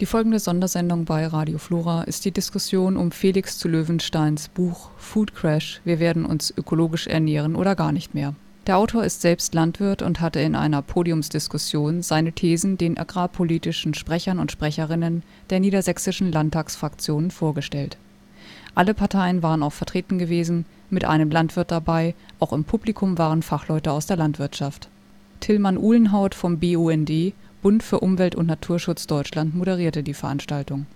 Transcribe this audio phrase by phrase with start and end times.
[0.00, 5.34] Die folgende Sondersendung bei Radio Flora ist die Diskussion um Felix zu Löwensteins Buch Food
[5.34, 8.36] Crash Wir werden uns ökologisch ernähren oder gar nicht mehr.
[8.68, 14.38] Der Autor ist selbst Landwirt und hatte in einer Podiumsdiskussion seine Thesen den agrarpolitischen Sprechern
[14.38, 17.96] und Sprecherinnen der niedersächsischen Landtagsfraktionen vorgestellt.
[18.76, 23.90] Alle Parteien waren auch vertreten gewesen, mit einem Landwirt dabei, auch im Publikum waren Fachleute
[23.90, 24.88] aus der Landwirtschaft.
[25.40, 30.86] Tillmann Uhlenhaut vom BUND Bund für Umwelt und Naturschutz Deutschland moderierte die Veranstaltung.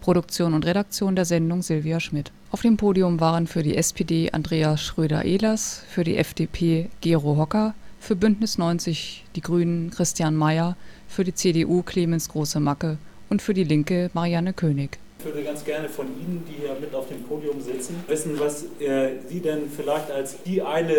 [0.00, 2.32] Produktion und Redaktion der Sendung Silvia Schmidt.
[2.50, 8.16] Auf dem Podium waren für die SPD Andreas Schröder-Ehlers, für die FDP Gero Hocker, für
[8.16, 10.76] Bündnis 90 die Grünen Christian Mayer,
[11.06, 12.98] für die CDU Clemens Große-Macke
[13.30, 14.98] und für die Linke Marianne König.
[15.20, 18.64] Ich würde ganz gerne von Ihnen, die hier mit auf dem Podium sitzen, wissen, was
[18.80, 20.94] äh, Sie denn vielleicht als die eine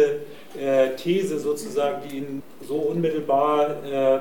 [0.58, 4.20] äh, These sozusagen, die Ihnen so unmittelbar äh,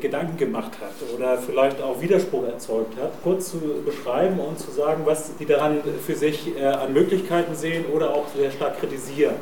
[0.00, 5.02] Gedanken gemacht hat oder vielleicht auch Widerspruch erzeugt hat, kurz zu beschreiben und zu sagen,
[5.04, 9.34] was die daran für sich äh, an Möglichkeiten sehen oder auch sehr stark kritisieren.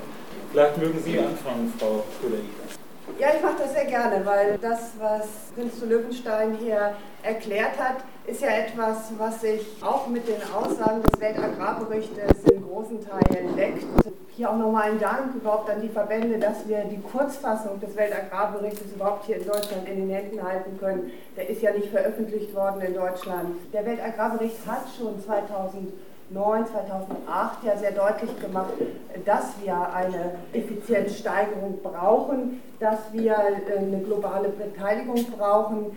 [0.53, 2.37] Vielleicht mögen Sie anfangen, Frau schröder
[3.19, 7.99] Ja, ich mache das sehr gerne, weil das, was Prinz zu Löwenstein hier erklärt hat,
[8.27, 13.85] ist ja etwas, was sich auch mit den Aussagen des Weltagrarberichtes in großen Teilen deckt.
[14.31, 18.93] Hier auch nochmal ein Dank überhaupt an die Verbände, dass wir die Kurzfassung des Weltagrarberichtes
[18.95, 21.13] überhaupt hier in Deutschland in den Händen halten können.
[21.37, 23.57] Der ist ja nicht veröffentlicht worden in Deutschland.
[23.73, 25.93] Der Weltagrarbericht hat schon 2009,
[26.35, 28.73] 2008 ja sehr deutlich gemacht,
[29.25, 35.97] dass wir eine Effizienzsteigerung brauchen, dass wir äh, eine globale Beteiligung brauchen,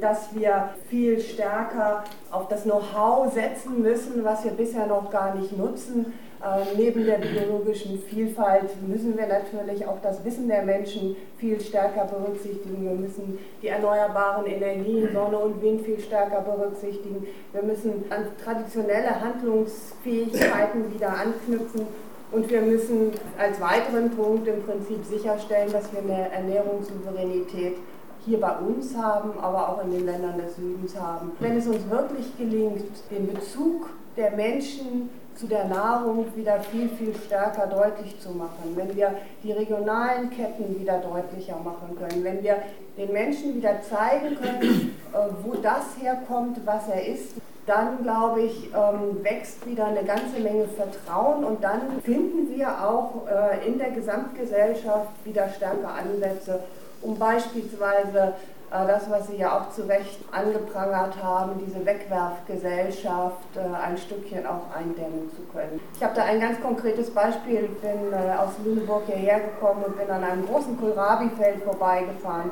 [0.00, 5.56] dass wir viel stärker auf das Know-how setzen müssen, was wir bisher noch gar nicht
[5.56, 6.12] nutzen.
[6.40, 12.04] Äh, neben der biologischen Vielfalt müssen wir natürlich auch das Wissen der Menschen viel stärker
[12.04, 12.84] berücksichtigen.
[12.84, 17.26] Wir müssen die erneuerbaren Energien, Sonne und Wind viel stärker berücksichtigen.
[17.52, 21.86] Wir müssen an traditionelle Handlungsfähigkeiten wieder anknüpfen.
[22.30, 27.78] Und wir müssen als weiteren Punkt im Prinzip sicherstellen, dass wir eine Ernährungssouveränität
[28.26, 31.32] hier bei uns haben, aber auch in den Ländern des Südens haben.
[31.40, 37.14] Wenn es uns wirklich gelingt, den Bezug der Menschen zu der Nahrung wieder viel, viel
[37.14, 42.56] stärker deutlich zu machen, wenn wir die regionalen Ketten wieder deutlicher machen können, wenn wir
[42.96, 47.34] den Menschen wieder zeigen können, äh, wo das herkommt, was er ist,
[47.66, 53.26] dann glaube ich, ähm, wächst wieder eine ganze Menge Vertrauen und dann finden wir auch
[53.28, 56.60] äh, in der Gesamtgesellschaft wieder stärker Ansätze,
[57.02, 58.32] um beispielsweise
[58.70, 64.74] das, was Sie ja auch zu Recht angeprangert haben, diese Wegwerfgesellschaft äh, ein Stückchen auch
[64.76, 65.80] eindämmen zu können.
[65.94, 69.96] Ich habe da ein ganz konkretes Beispiel, ich bin äh, aus Lüneburg hierher gekommen und
[69.96, 72.50] bin an einem großen Kohlrabi-Feld vorbeigefahren.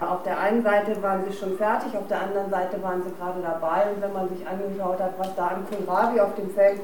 [0.00, 3.40] Auf der einen Seite waren sie schon fertig, auf der anderen Seite waren sie gerade
[3.40, 3.90] dabei.
[3.94, 6.80] Und wenn man sich angeschaut hat, was da an Kohlrabi auf dem Feld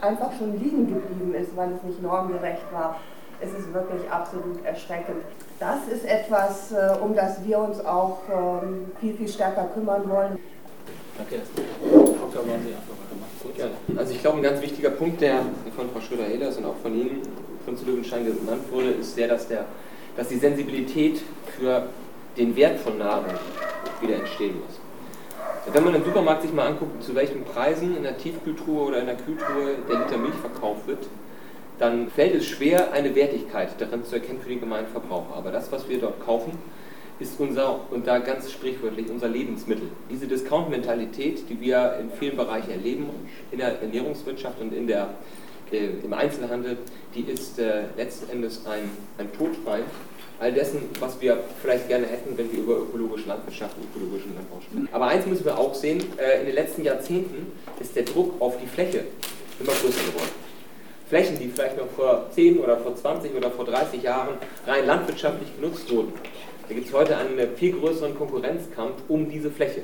[0.00, 2.96] einfach schon liegen geblieben ist, weil es nicht normgerecht war,
[3.40, 5.22] ist es wirklich absolut erschreckend.
[5.60, 10.38] Das ist etwas, äh, um das wir uns auch ähm, viel, viel stärker kümmern wollen.
[11.16, 11.42] Danke.
[13.96, 15.40] Also ich glaube, ein ganz wichtiger Punkt, der
[15.74, 17.22] von Frau Schröder-Ehlers und auch von Ihnen,
[17.64, 19.64] Prinz Löwenstein genannt wurde, ist der, dass, der,
[20.16, 21.20] dass die Sensibilität
[21.58, 21.88] für
[22.36, 23.26] den Wert von Nahrung
[24.00, 24.78] wieder entstehen muss.
[25.72, 29.06] Wenn man im Supermarkt sich mal anguckt, zu welchen Preisen in der Tiefkühltruhe oder in
[29.06, 31.06] der Kühltruhe der Liter Milch verkauft wird,
[31.78, 35.34] dann fällt es schwer, eine Wertigkeit darin zu erkennen für den gemeinen Verbraucher.
[35.36, 36.52] Aber das, was wir dort kaufen,
[37.20, 39.88] ist unser, und da ganz sprichwörtlich, unser Lebensmittel.
[40.10, 43.08] Diese Discount-Mentalität, die wir in vielen Bereichen erleben,
[43.50, 45.10] in der Ernährungswirtschaft und in der,
[45.72, 46.78] äh, im Einzelhandel,
[47.14, 49.82] die ist äh, letzten Endes ein, ein Todfall
[50.40, 54.60] all dessen, was wir vielleicht gerne hätten, wenn wir über ökologische Landwirtschaft und ökologischen Landbau
[54.60, 54.88] sprechen.
[54.92, 57.50] Aber eins müssen wir auch sehen, äh, in den letzten Jahrzehnten
[57.80, 59.04] ist der Druck auf die Fläche
[59.58, 60.47] immer größer geworden.
[61.08, 64.34] Flächen, die vielleicht noch vor 10 oder vor 20 oder vor 30 Jahren
[64.66, 66.12] rein landwirtschaftlich genutzt wurden.
[66.68, 69.80] Da gibt es heute einen viel größeren Konkurrenzkampf um diese Fläche.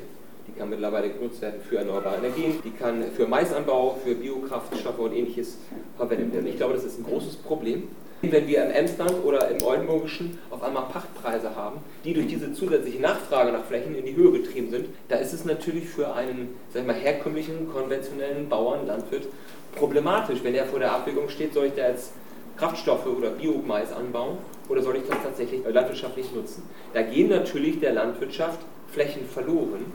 [0.47, 5.13] Die kann mittlerweile genutzt werden für erneuerbare Energien, die kann für Maisanbau, für Biokraftstoffe und
[5.13, 5.57] ähnliches
[5.97, 6.47] verwendet werden.
[6.47, 7.87] Ich glaube, das ist ein großes Problem.
[8.31, 13.01] Wenn wir im Emsland oder im Oldenburgischen auf einmal Pachtpreise haben, die durch diese zusätzliche
[13.01, 16.81] Nachfrage nach Flächen in die Höhe getrieben sind, da ist es natürlich für einen sag
[16.81, 19.27] ich mal, herkömmlichen, konventionellen Bauern, Landwirt
[19.75, 22.13] problematisch, wenn er vor der Abwägung steht, soll ich da jetzt
[22.57, 24.37] Kraftstoffe oder Biomais anbauen
[24.69, 26.63] oder soll ich das tatsächlich landwirtschaftlich nutzen?
[26.93, 28.59] Da gehen natürlich der Landwirtschaft
[28.91, 29.85] Flächen verloren.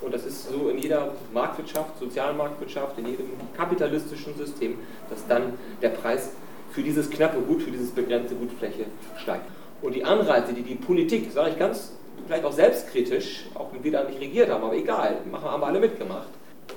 [0.00, 3.26] Und das ist so in jeder Marktwirtschaft, Sozialmarktwirtschaft, in jedem
[3.56, 4.78] kapitalistischen System,
[5.10, 6.30] dass dann der Preis
[6.72, 8.84] für dieses knappe Gut, für dieses begrenzte Gut Fläche
[9.16, 9.44] steigt.
[9.80, 11.92] Und die Anreize, die die Politik, sage ich ganz
[12.26, 15.66] vielleicht auch selbstkritisch, auch wenn wir da nicht regiert haben, aber egal, machen, haben wir
[15.66, 16.28] alle mitgemacht,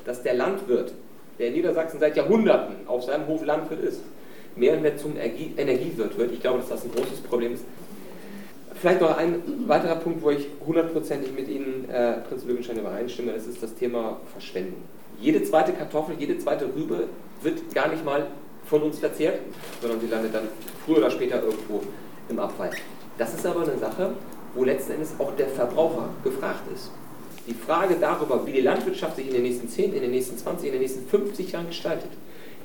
[0.05, 0.93] dass der Landwirt,
[1.39, 4.01] der in Niedersachsen seit Jahrhunderten auf seinem Hof Landwirt ist,
[4.55, 6.31] mehr und mehr zum Energiewirt wird.
[6.31, 7.63] Ich glaube, dass das ein großes Problem ist.
[8.75, 13.45] Vielleicht noch ein weiterer Punkt, wo ich hundertprozentig mit Ihnen, äh, Prinz Löwenstein, übereinstimme, das
[13.45, 14.81] ist das Thema Verschwendung.
[15.19, 17.07] Jede zweite Kartoffel, jede zweite Rübe
[17.43, 18.27] wird gar nicht mal
[18.65, 19.39] von uns verzehrt,
[19.81, 20.47] sondern sie landet dann
[20.85, 21.81] früher oder später irgendwo
[22.29, 22.71] im Abfall.
[23.17, 24.13] Das ist aber eine Sache,
[24.53, 26.91] wo letzten Endes auch der Verbraucher gefragt ist.
[27.47, 30.67] Die Frage darüber, wie die Landwirtschaft sich in den nächsten 10, in den nächsten 20,
[30.67, 32.11] in den nächsten 50 Jahren gestaltet,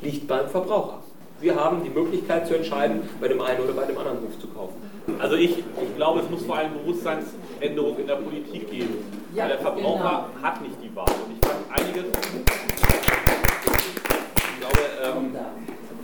[0.02, 1.02] liegt beim Verbraucher.
[1.40, 4.48] Wir haben die Möglichkeit zu entscheiden, bei dem einen oder bei dem anderen Hof zu
[4.48, 4.74] kaufen.
[5.18, 8.96] Also ich, ich glaube, es muss vor allem Bewusstseinsänderung in der Politik geben.
[9.34, 10.42] Ja, weil der Verbraucher genau.
[10.42, 11.04] hat nicht die Wahl.
[11.04, 12.04] Und ich fand einiges,
[14.36, 15.36] ich glaube, ähm,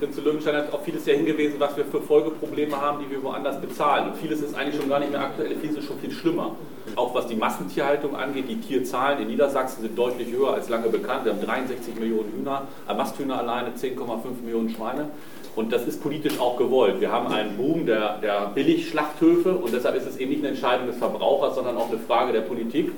[0.03, 3.61] Prinz Löwenstein hat auf vieles ja hingewiesen, was wir für Folgeprobleme haben, die wir woanders
[3.61, 4.09] bezahlen.
[4.09, 6.57] Und vieles ist eigentlich schon gar nicht mehr aktuell, vieles ist schon viel schlimmer.
[6.97, 11.23] Auch was die Massentierhaltung angeht, die Tierzahlen in Niedersachsen sind deutlich höher als lange bekannt.
[11.23, 12.63] Wir haben 63 Millionen Hühner,
[12.97, 15.09] Masthühner alleine, 10,5 Millionen Schweine.
[15.55, 16.99] Und das ist politisch auch gewollt.
[16.99, 20.87] Wir haben einen Boom der, der Billigschlachthöfe und deshalb ist es eben nicht eine Entscheidung
[20.87, 22.91] des Verbrauchers, sondern auch eine Frage der Politik,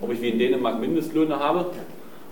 [0.00, 1.66] ob ich wie in Dänemark Mindestlöhne habe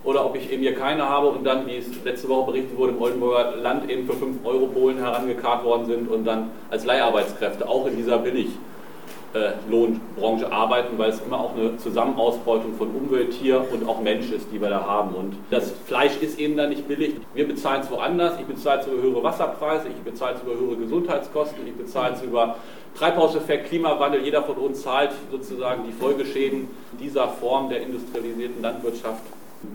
[0.07, 2.93] oder ob ich eben hier keine habe und dann, wie es letzte Woche berichtet wurde,
[2.93, 7.69] im Oldenburger Land eben für 5 Euro Polen herangekarrt worden sind und dann als Leiharbeitskräfte
[7.69, 13.89] auch in dieser Billiglohnbranche arbeiten, weil es immer auch eine Zusammenausbeutung von Umwelt, Tier und
[13.89, 15.17] auch Mensch ist, die wir da haben.
[15.17, 17.17] Und das Fleisch ist eben dann nicht billig.
[17.35, 18.39] Wir bezahlen es woanders.
[18.39, 22.23] Ich bezahle es über höhere Wasserpreise, ich bezahle es über höhere Gesundheitskosten, ich bezahle es
[22.23, 22.55] über
[22.97, 24.23] Treibhauseffekt, Klimawandel.
[24.23, 26.69] Jeder von uns zahlt sozusagen die Folgeschäden
[27.01, 29.25] dieser Form der industrialisierten Landwirtschaft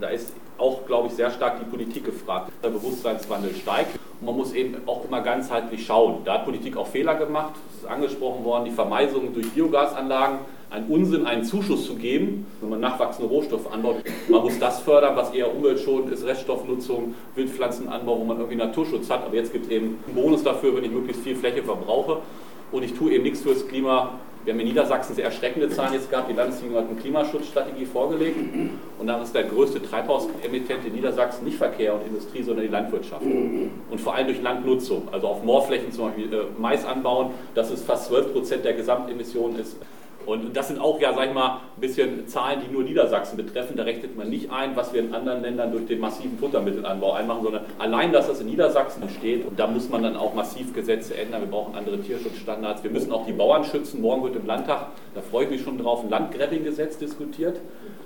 [0.00, 2.52] da ist auch, glaube ich, sehr stark die Politik gefragt.
[2.62, 6.18] Der Bewusstseinswandel steigt und man muss eben auch immer ganzheitlich schauen.
[6.24, 7.54] Da hat Politik auch Fehler gemacht.
[7.70, 10.38] Es ist angesprochen worden, die Vermeisung durch Biogasanlagen,
[10.70, 13.96] ein Unsinn, einen Zuschuss zu geben, wenn man nachwachsende Rohstoffe anbaut.
[14.28, 19.26] Man muss das fördern, was eher umweltschonend ist, Reststoffnutzung, Wildpflanzenanbau, wo man irgendwie Naturschutz hat.
[19.26, 22.18] Aber jetzt gibt es eben einen Bonus dafür, wenn ich möglichst viel Fläche verbrauche
[22.70, 26.10] und ich tue eben nichts fürs Klima, wir haben in Niedersachsen sehr erschreckende Zahlen jetzt
[26.10, 26.28] gehabt.
[26.28, 28.36] Die Landesregierung hat eine Klimaschutzstrategie vorgelegt.
[28.98, 33.22] Und dann ist der größte Treibhausemittent in Niedersachsen nicht Verkehr und Industrie, sondern die Landwirtschaft.
[33.90, 35.08] Und vor allem durch Landnutzung.
[35.12, 39.60] Also auf Moorflächen zum Beispiel äh, Mais anbauen, das ist fast 12 Prozent der Gesamtemissionen
[39.60, 39.76] ist
[40.26, 43.76] und das sind auch, ja, sag ich mal, ein bisschen Zahlen, die nur Niedersachsen betreffen.
[43.76, 47.42] Da rechnet man nicht ein, was wir in anderen Ländern durch den massiven Futtermittelanbau einmachen,
[47.42, 49.46] sondern allein, dass das in Niedersachsen steht.
[49.46, 51.42] Und da muss man dann auch massiv Gesetze ändern.
[51.42, 52.82] Wir brauchen andere Tierschutzstandards.
[52.82, 54.00] Wir müssen auch die Bauern schützen.
[54.00, 57.60] Morgen wird im Landtag, da freue ich mich schon drauf, ein Landgrabbing-Gesetz diskutiert.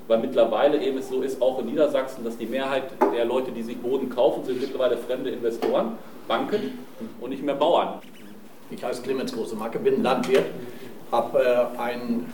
[0.09, 2.85] Weil mittlerweile eben es so ist, auch in Niedersachsen, dass die Mehrheit
[3.15, 5.99] der Leute, die sich Boden kaufen, sind mittlerweile fremde Investoren,
[6.29, 6.79] Banken
[7.21, 8.01] und nicht mehr Bauern.
[8.71, 10.47] Ich heiße Clemens Große-Macke, bin Landwirt
[11.11, 12.33] habe äh, einen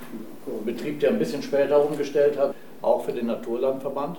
[0.65, 4.19] Betrieb, der ein bisschen später umgestellt hat, auch für den Naturlandverband.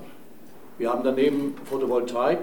[0.77, 2.39] Wir haben daneben Photovoltaik.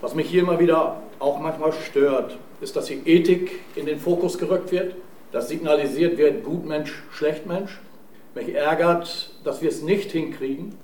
[0.00, 4.38] Was mich hier immer wieder auch manchmal stört, ist, dass die Ethik in den Fokus
[4.38, 4.94] gerückt wird,
[5.32, 7.80] dass signalisiert wird, gut Mensch, schlecht Mensch.
[8.34, 10.76] Mich ärgert, dass wir es nicht hinkriegen,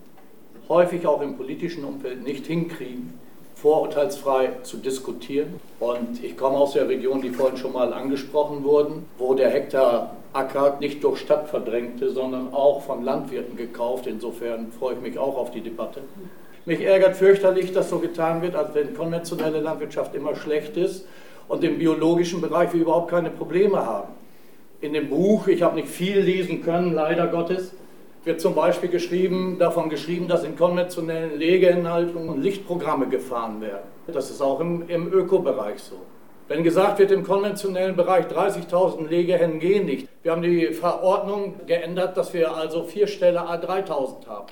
[0.69, 3.15] häufig auch im politischen Umfeld nicht hinkriegen,
[3.63, 5.61] vorurteilsfrei zu diskutieren.
[5.79, 10.17] Und ich komme aus der Region, die vorhin schon mal angesprochen wurden, wo der Hektar
[10.33, 14.07] Acker nicht durch Stadt verdrängte, sondern auch von Landwirten gekauft.
[14.09, 16.01] Insofern freue ich mich auch auf die Debatte.
[16.65, 21.07] Mich ärgert fürchterlich, dass so getan wird, als wenn konventionelle Landwirtschaft immer schlecht ist
[21.49, 24.09] und im biologischen Bereich wir überhaupt keine Probleme haben.
[24.81, 27.73] In dem Buch, ich habe nicht viel lesen können, leider Gottes,
[28.25, 33.89] wird zum Beispiel geschrieben, davon geschrieben, dass in konventionellen Legeinhaltungen Lichtprogramme gefahren werden.
[34.07, 35.97] Das ist auch im, im Ökobereich so.
[36.49, 40.09] Wenn gesagt wird, im konventionellen Bereich 30.000 Legehennen gehen nicht.
[40.23, 44.47] Wir haben die Verordnung geändert, dass wir also vier Ställe A3000 haben.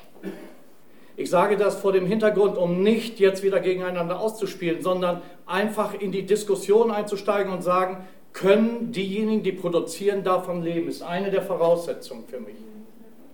[1.17, 6.13] Ich sage das vor dem Hintergrund, um nicht jetzt wieder gegeneinander auszuspielen, sondern einfach in
[6.13, 7.99] die Diskussion einzusteigen und sagen,
[8.33, 12.55] können diejenigen, die produzieren, davon leben, ist eine der Voraussetzungen für mich.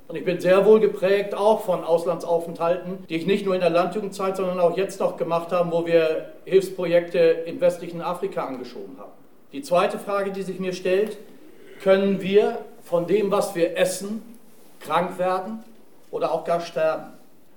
[0.08, 3.70] Und ich bin sehr wohl geprägt auch von Auslandsaufenthalten, die ich nicht nur in der
[3.70, 9.10] Landjugendzeit, sondern auch jetzt noch gemacht habe, wo wir Hilfsprojekte im westlichen Afrika angeschoben haben.
[9.52, 11.18] Die zweite Frage, die sich mir stellt,
[11.82, 14.22] können wir von dem, was wir essen,
[14.78, 15.64] krank werden
[16.12, 17.12] oder auch gar sterben?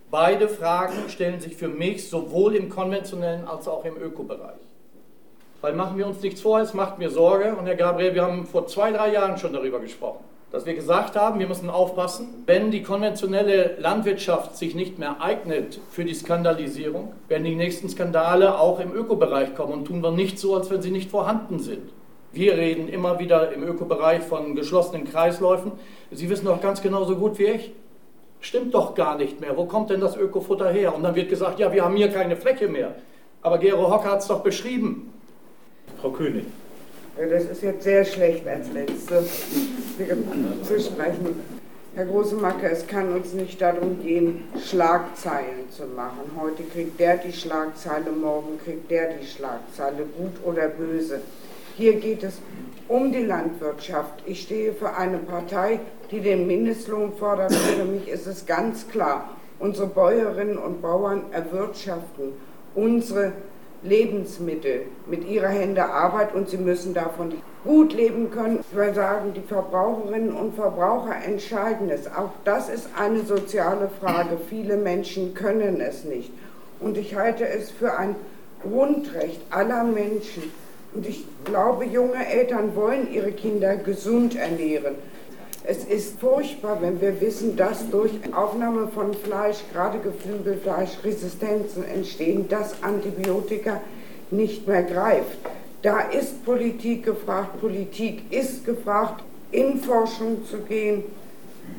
[0.09, 4.57] Beide Fragen stellen sich für mich sowohl im konventionellen als auch im Ökobereich.
[5.61, 7.55] Weil machen wir uns nichts vor, es macht mir Sorge.
[7.55, 11.15] Und Herr Gabriel, wir haben vor zwei, drei Jahren schon darüber gesprochen dass wir gesagt
[11.15, 17.13] haben, wir müssen aufpassen, wenn die konventionelle Landwirtschaft sich nicht mehr eignet für die Skandalisierung,
[17.27, 20.81] werden die nächsten Skandale auch im Ökobereich kommen und tun wir nicht so, als wenn
[20.81, 21.91] sie nicht vorhanden sind.
[22.31, 25.71] Wir reden immer wieder im Ökobereich von geschlossenen Kreisläufen.
[26.11, 27.71] Sie wissen doch ganz genauso gut wie ich.
[28.39, 29.57] Stimmt doch gar nicht mehr.
[29.57, 30.95] Wo kommt denn das Ökofutter her?
[30.95, 32.95] Und dann wird gesagt, ja, wir haben hier keine Fläche mehr.
[33.41, 35.11] Aber Gero Hocker hat es doch beschrieben.
[35.99, 36.45] Frau König.
[37.27, 39.25] Das ist jetzt sehr schlecht als Letzte
[40.63, 41.43] zu sprechen.
[41.93, 46.31] Herr Großemacke, es kann uns nicht darum gehen, Schlagzeilen zu machen.
[46.39, 51.19] Heute kriegt der die Schlagzeile, morgen kriegt der die Schlagzeile, gut oder böse.
[51.75, 52.35] Hier geht es
[52.87, 54.23] um die Landwirtschaft.
[54.25, 57.53] Ich stehe für eine Partei, die den Mindestlohn fordert.
[57.53, 62.31] Für mich ist es ganz klar, unsere Bäuerinnen und Bauern erwirtschaften
[62.75, 63.33] unsere
[63.81, 67.33] Lebensmittel mit ihrer Hände Arbeit und sie müssen davon
[67.63, 68.59] gut leben können.
[68.71, 72.07] Wir sagen, die Verbraucherinnen und Verbraucher entscheiden es.
[72.07, 74.37] Auch das ist eine soziale Frage.
[74.49, 76.31] Viele Menschen können es nicht.
[76.79, 78.15] Und ich halte es für ein
[78.61, 80.43] Grundrecht aller Menschen.
[80.93, 84.95] Und ich glaube, junge Eltern wollen ihre Kinder gesund ernähren.
[85.63, 92.47] Es ist furchtbar, wenn wir wissen, dass durch Aufnahme von Fleisch, gerade Geflügelfleisch, Resistenzen entstehen,
[92.47, 93.81] dass Antibiotika
[94.31, 95.37] nicht mehr greift.
[95.81, 101.03] Da ist Politik gefragt, Politik ist gefragt, in Forschung zu gehen,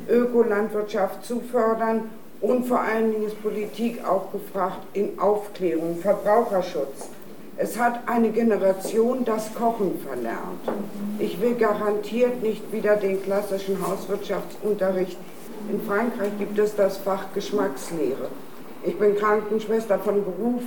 [0.09, 2.11] Ökolandwirtschaft zu fördern
[2.41, 7.09] und vor allen Dingen ist Politik auch gefragt in Aufklärung, Verbraucherschutz.
[7.63, 10.65] Es hat eine Generation das Kochen verlernt.
[11.19, 15.19] Ich will garantiert nicht wieder den klassischen Hauswirtschaftsunterricht.
[15.71, 18.31] In Frankreich gibt es das Fach Geschmackslehre.
[18.83, 20.63] Ich bin Krankenschwester von Beruf.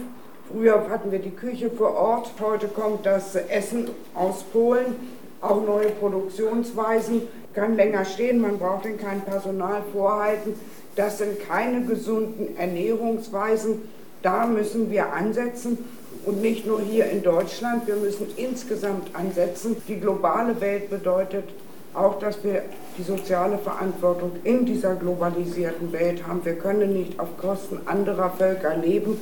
[0.51, 2.29] Früher hatten wir die Küche vor Ort.
[2.39, 4.95] Heute kommt das Essen aus Polen.
[5.41, 7.23] Auch neue Produktionsweisen.
[7.55, 10.53] Kann länger stehen, man braucht denn kein Personal vorhalten.
[10.95, 13.81] Das sind keine gesunden Ernährungsweisen.
[14.21, 15.79] Da müssen wir ansetzen.
[16.25, 19.75] Und nicht nur hier in Deutschland, wir müssen insgesamt ansetzen.
[19.87, 21.45] Die globale Welt bedeutet
[21.93, 22.63] auch, dass wir
[22.97, 26.43] die soziale Verantwortung in dieser globalisierten Welt haben.
[26.45, 29.19] Wir können nicht auf Kosten anderer Völker leben.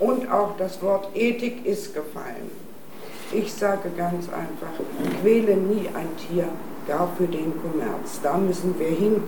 [0.00, 2.50] Und auch das Wort Ethik ist gefallen.
[3.32, 6.48] Ich sage ganz einfach, quäle nie ein Tier,
[6.88, 8.20] gar für den Kommerz.
[8.22, 9.22] Da müssen wir hin.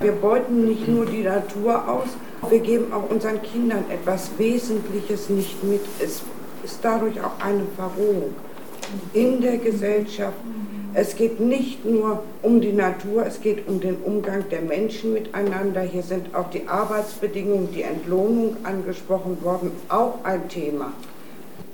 [0.00, 2.08] Wir beuten nicht nur die Natur aus,
[2.48, 5.80] wir geben auch unseren Kindern etwas Wesentliches nicht mit.
[5.98, 6.22] Es
[6.64, 8.34] ist dadurch auch eine Verrohung
[9.12, 10.36] in der Gesellschaft.
[10.94, 15.82] Es geht nicht nur um die Natur, es geht um den Umgang der Menschen miteinander.
[15.82, 20.92] Hier sind auch die Arbeitsbedingungen, die Entlohnung angesprochen worden, auch ein Thema.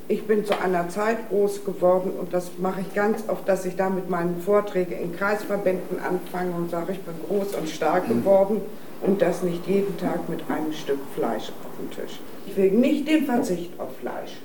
[0.08, 3.76] Ich bin zu einer Zeit groß geworden und das mache ich ganz oft, dass ich
[3.76, 8.60] da mit meinen Vorträgen in Kreisverbänden anfange und sage, ich bin groß und stark geworden
[9.00, 12.20] und das nicht jeden Tag mit einem Stück Fleisch auf dem Tisch.
[12.46, 14.43] Ich will nicht den Verzicht auf Fleisch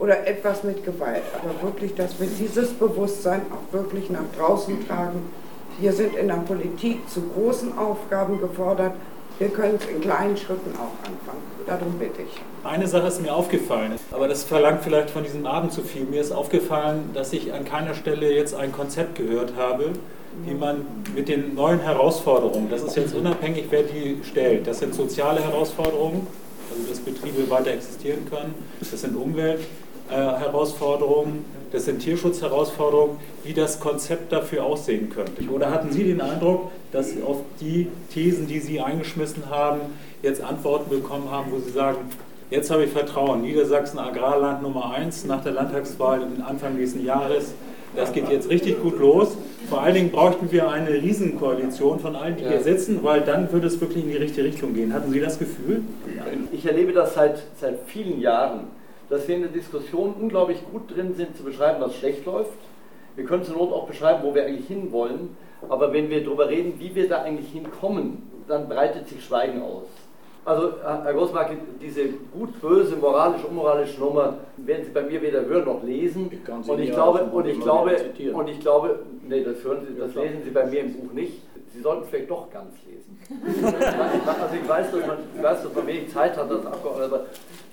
[0.00, 5.30] oder etwas mit Gewalt, aber wirklich, dass wir dieses Bewusstsein auch wirklich nach draußen tragen.
[5.78, 8.94] Wir sind in der Politik zu großen Aufgaben gefordert.
[9.38, 11.42] Wir können es in kleinen Schritten auch anfangen.
[11.66, 12.40] Darum bitte ich.
[12.64, 16.04] Eine Sache ist mir aufgefallen, aber das verlangt vielleicht von diesem Abend zu viel.
[16.04, 19.92] Mir ist aufgefallen, dass ich an keiner Stelle jetzt ein Konzept gehört habe,
[20.44, 24.94] wie man mit den neuen Herausforderungen, das ist jetzt unabhängig, wer die stellt, das sind
[24.94, 26.26] soziale Herausforderungen,
[26.70, 29.60] also dass Betriebe weiter existieren können, das sind Umwelt,
[30.10, 35.48] äh, Herausforderungen, das sind Tierschutzherausforderungen, wie das Konzept dafür aussehen könnte.
[35.50, 39.80] Oder hatten Sie den Eindruck, dass Sie auf die Thesen, die Sie eingeschmissen haben,
[40.22, 41.98] jetzt Antworten bekommen haben, wo Sie sagen,
[42.50, 47.54] jetzt habe ich Vertrauen, Niedersachsen Agrarland Nummer 1 nach der Landtagswahl Anfang nächsten Jahres,
[47.96, 49.36] das geht jetzt richtig gut los.
[49.68, 52.50] Vor allen Dingen bräuchten wir eine Riesenkoalition von allen, die ja.
[52.50, 54.92] hier sitzen, weil dann würde es wirklich in die richtige Richtung gehen.
[54.92, 55.82] Hatten Sie das Gefühl?
[56.52, 58.68] Ich erlebe das seit, seit vielen Jahren
[59.10, 62.56] dass wir in der Diskussion unglaublich gut drin sind, zu beschreiben, was schlecht läuft.
[63.16, 65.36] Wir können zur Not auch beschreiben, wo wir eigentlich hinwollen.
[65.68, 69.86] Aber wenn wir darüber reden, wie wir da eigentlich hinkommen, dann breitet sich Schweigen aus.
[70.44, 71.50] Also, Herr Großmark,
[71.82, 76.30] diese gut-böse, moralisch-unmoralische Nummer werden Sie bei mir weder hören noch lesen.
[76.32, 77.96] Ich und ich glaube, und ich glaube,
[78.32, 81.42] und ich glaube, nee, das, hören Sie, das lesen Sie bei mir im Buch nicht.
[81.74, 83.18] Sie sollten vielleicht doch ganz lesen.
[83.64, 87.26] also ich weiß, dass man, ich weiß, dass man wenig Zeit hat als Abgeordneter,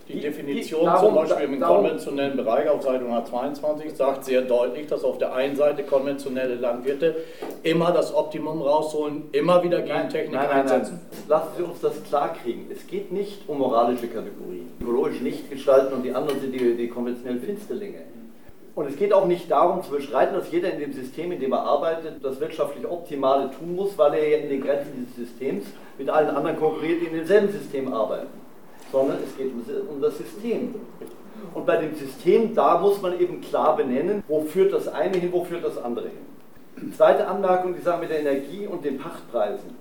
[0.08, 4.88] die Definition darum, zum Beispiel im darum, konventionellen Bereich auf Seite 122 sagt sehr deutlich,
[4.88, 7.16] dass auf der einen Seite konventionelle Landwirte
[7.64, 11.00] immer das Optimum rausholen, immer wieder Gentechnik nein, nein, einsetzen.
[11.12, 12.68] Nein, Lassen Sie uns das klarkriegen.
[12.72, 14.72] Es geht nicht um moralische Kategorien.
[14.82, 18.00] Ökologisch nicht gestalten und die anderen sind die, die konventionellen Finsterlinge.
[18.76, 21.52] Und es geht auch nicht darum zu beschreiten, dass jeder in dem System, in dem
[21.52, 25.66] er arbeitet, das wirtschaftlich Optimale tun muss, weil er ja in den Grenzen dieses Systems
[25.98, 28.47] mit allen anderen konkurriert, die in demselben System arbeiten.
[28.92, 29.52] Sondern es geht
[29.90, 30.76] um das System.
[31.54, 35.32] Und bei dem System, da muss man eben klar benennen, wo führt das eine hin,
[35.32, 36.92] wo führt das andere hin.
[36.96, 39.76] Zweite Anmerkung, die sagen mit der Energie und den Pachtpreisen.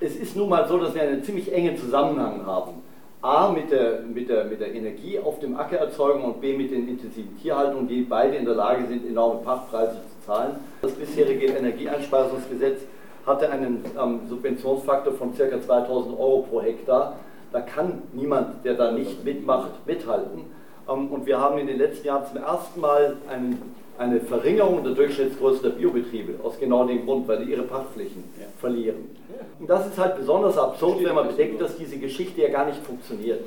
[0.00, 2.82] Es ist nun mal so, dass wir einen ziemlich engen Zusammenhang haben.
[3.22, 6.88] A mit der, mit, der, mit der Energie auf dem Ackererzeugung und B mit den
[6.88, 10.56] intensiven Tierhaltungen, die beide in der Lage sind, enorme Pachtpreise zu zahlen.
[10.82, 12.80] Das bisherige Energieeinspeisungsgesetz
[13.24, 15.60] hatte einen ähm, Subventionsfaktor von ca.
[15.60, 17.16] 2000 Euro pro Hektar.
[17.52, 20.44] Da kann niemand, der da nicht mitmacht, mithalten.
[20.88, 24.94] Ähm, und wir haben in den letzten Jahren zum ersten Mal einen, eine Verringerung der
[24.94, 28.46] Durchschnittsgröße der Biobetriebe, aus genau dem Grund, weil die ihre Pachtflächen ja.
[28.58, 29.16] verlieren.
[29.60, 32.78] Und das ist halt besonders absurd, wenn man bedenkt, dass diese Geschichte ja gar nicht
[32.78, 33.46] funktioniert.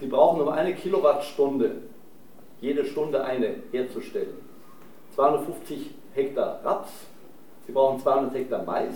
[0.00, 1.72] Sie brauchen um eine Kilowattstunde,
[2.60, 4.36] jede Stunde eine herzustellen,
[5.14, 6.90] 250 Hektar Raps,
[7.66, 8.94] Sie brauchen 200 Hektar Mais,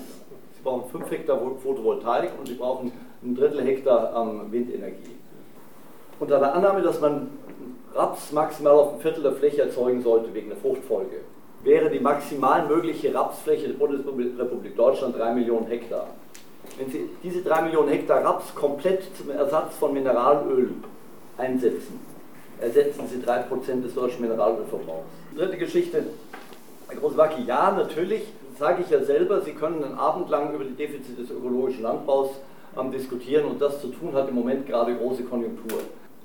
[0.57, 5.17] Sie brauchen 5 Hektar Photovoltaik und Sie brauchen ein Drittel Hektar ähm, Windenergie.
[6.19, 7.29] Unter der Annahme, dass man
[7.95, 11.21] Raps maximal auf ein Viertel der Fläche erzeugen sollte wegen der Fruchtfolge,
[11.63, 16.09] wäre die maximal mögliche Rapsfläche der Bundesrepublik Deutschland 3 Millionen Hektar.
[16.79, 20.71] Wenn Sie diese 3 Millionen Hektar Raps komplett zum Ersatz von Mineralöl
[21.37, 22.01] einsetzen,
[22.61, 25.09] ersetzen Sie 3% des deutschen Mineralölverbrauchs.
[25.37, 26.05] Dritte Geschichte,
[26.89, 28.23] Herr Großwacki, ja, natürlich,
[28.59, 32.31] sage ich ja selber, Sie können einen Abend lang über die Defizite des ökologischen Landbaus
[32.79, 35.81] ähm, diskutieren und das zu tun hat im Moment gerade große Konjunktur.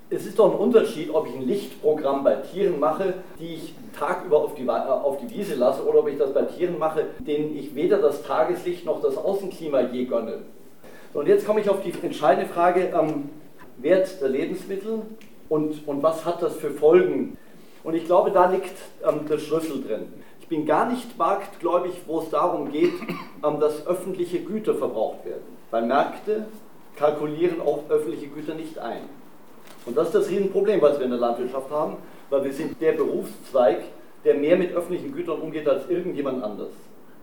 [0.09, 4.37] Es ist doch ein Unterschied, ob ich ein Lichtprogramm bei Tieren mache, die ich tagüber
[4.37, 7.57] auf die, äh, auf die Wiese lasse, oder ob ich das bei Tieren mache, denen
[7.57, 10.39] ich weder das Tageslicht noch das Außenklima je gönne.
[11.13, 13.29] Und jetzt komme ich auf die entscheidende Frage, ähm,
[13.77, 15.01] Wert der Lebensmittel
[15.49, 17.37] und, und was hat das für Folgen?
[17.83, 18.75] Und ich glaube, da liegt
[19.07, 20.13] ähm, der Schlüssel drin.
[20.39, 22.93] Ich bin gar nicht marktgläubig, wo es darum geht,
[23.43, 25.43] ähm, dass öffentliche Güter verbraucht werden.
[25.75, 26.45] Weil Märkte
[26.95, 29.01] kalkulieren auch öffentliche Güter nicht ein.
[29.85, 31.97] Und das ist das Riesenproblem, was wir in der Landwirtschaft haben,
[32.29, 33.79] weil wir sind der Berufszweig,
[34.23, 36.69] der mehr mit öffentlichen Gütern umgeht als irgendjemand anders.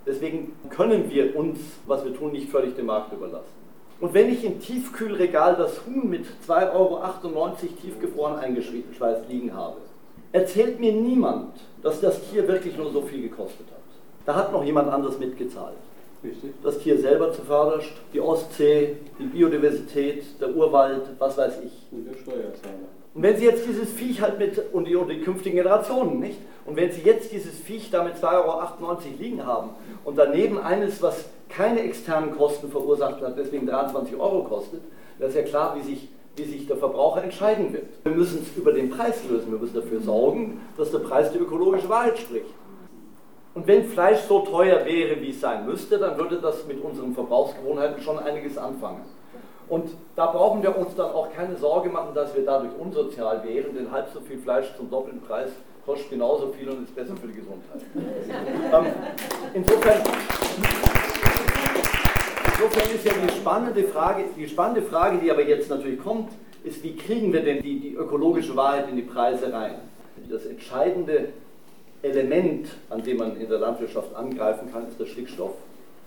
[0.04, 3.54] Deswegen können wir uns, was wir tun, nicht völlig dem Markt überlassen.
[4.02, 9.78] Und wenn ich im Tiefkühlregal das Huhn mit 2,98 Euro tiefgefroren eingeschweißt liegen habe,
[10.32, 13.78] erzählt mir niemand, dass das Tier wirklich nur so viel gekostet hat.
[14.26, 15.78] Da hat noch jemand anderes mitgezahlt.
[16.24, 16.52] Richtig.
[16.62, 21.72] Das Tier selber zuvörderst, die Ostsee, die Biodiversität, der Urwald, was weiß ich.
[21.90, 22.88] Und der Steuerzahler.
[23.14, 26.38] Und wenn Sie jetzt dieses Viech halt mit, und die, und die künftigen Generationen, nicht?
[26.64, 28.22] Und wenn Sie jetzt dieses Viech da mit 2,98
[28.82, 29.70] Euro liegen haben
[30.04, 34.80] und daneben eines, was keine externen Kosten verursacht hat, deswegen 23 Euro kostet,
[35.18, 37.84] dann ist ja klar, wie sich, wie sich der Verbraucher entscheiden wird.
[38.04, 39.52] Wir müssen es über den Preis lösen.
[39.52, 42.46] Wir müssen dafür sorgen, dass der Preis die ökologische Wahrheit spricht.
[43.54, 47.14] Und wenn Fleisch so teuer wäre, wie es sein müsste, dann würde das mit unseren
[47.14, 49.02] Verbrauchsgewohnheiten schon einiges anfangen.
[49.68, 53.74] Und da brauchen wir uns dann auch keine Sorge machen, dass wir dadurch unsozial wären,
[53.74, 55.50] denn halb so viel Fleisch zum doppelten Preis
[55.84, 57.82] kostet genauso viel und ist besser für die Gesundheit.
[57.96, 58.92] ähm,
[59.54, 60.00] insofern,
[62.46, 66.30] insofern ist ja die spannende Frage, die spannende Frage, die aber jetzt natürlich kommt,
[66.64, 69.74] ist, wie kriegen wir denn die, die ökologische Wahrheit in die Preise rein?
[70.30, 71.30] Das Entscheidende
[72.02, 75.52] Element, an dem man in der Landwirtschaft angreifen kann, ist der Stickstoff.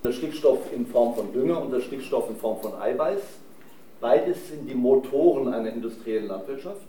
[0.03, 3.21] Der Stickstoff in Form von Dünger und der Stickstoff in Form von Eiweiß.
[4.01, 6.81] Beides sind die Motoren einer industriellen Landwirtschaft.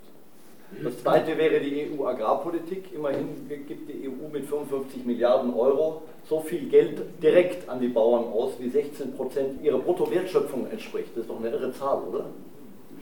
[0.82, 2.92] Das zweite wäre die EU-Agrarpolitik.
[2.92, 8.24] Immerhin gibt die EU mit 55 Milliarden Euro so viel Geld direkt an die Bauern
[8.24, 11.10] aus, wie 16 Prozent ihrer Bruttowertschöpfung entspricht.
[11.14, 12.26] Das ist doch eine irre Zahl, oder?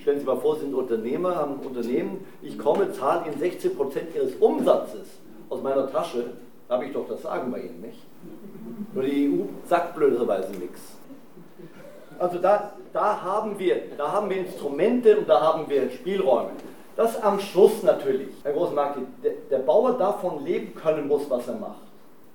[0.02, 3.74] Stellen Sie mal vor, Sie sind Unternehmer, haben ein Unternehmen, ich komme, zahle Ihnen 16
[3.74, 6.32] Prozent Ihres Umsatzes aus meiner Tasche,
[6.68, 7.98] habe ich doch das Sagen bei Ihnen, nicht?
[8.92, 10.80] Nur die EU sagt blöderweise nichts.
[12.18, 16.50] Also da, da, haben wir, da haben wir Instrumente und da haben wir Spielräume.
[16.96, 21.56] Das am Schluss natürlich, Herr Großmarki, der, der Bauer davon leben können muss, was er
[21.56, 21.82] macht.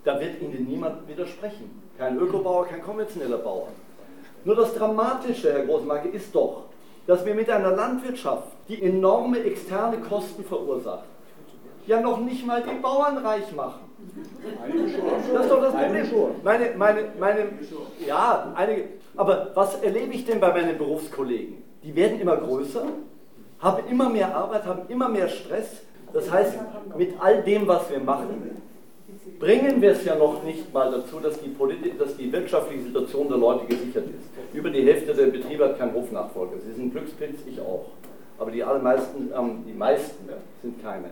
[0.04, 1.82] Da wird Ihnen niemand widersprechen.
[1.98, 3.70] Kein Ökobauer, kein konventioneller Bauer.
[4.44, 6.64] Nur das Dramatische, Herr Großmarke, ist doch,
[7.08, 11.06] dass wir mit einer Landwirtschaft, die enorme externe Kosten verursacht,
[11.88, 13.82] ja noch nicht mal die Bauern reich machen.
[15.34, 16.06] Das ist doch das Problem.
[16.44, 17.40] Meine, meine, meine,
[18.06, 21.58] ja, einige, aber was erlebe ich denn bei meinen Berufskollegen?
[21.84, 22.86] Die werden immer größer,
[23.60, 25.82] haben immer mehr Arbeit, haben immer mehr Stress.
[26.14, 26.58] Das heißt,
[26.98, 28.62] mit all dem, was wir machen,
[29.40, 33.28] bringen wir es ja noch nicht mal dazu, dass die, Polit dass die wirtschaftliche Situation
[33.28, 34.56] der Leute gesichert ist.
[34.56, 36.56] Über die Hälfte der Betriebe hat keinen Hofnachfolger.
[36.66, 37.86] Sie sind Glückspilz, ich auch.
[38.38, 40.30] Aber die allermeisten, ähm, die meisten
[40.62, 41.12] sind keine.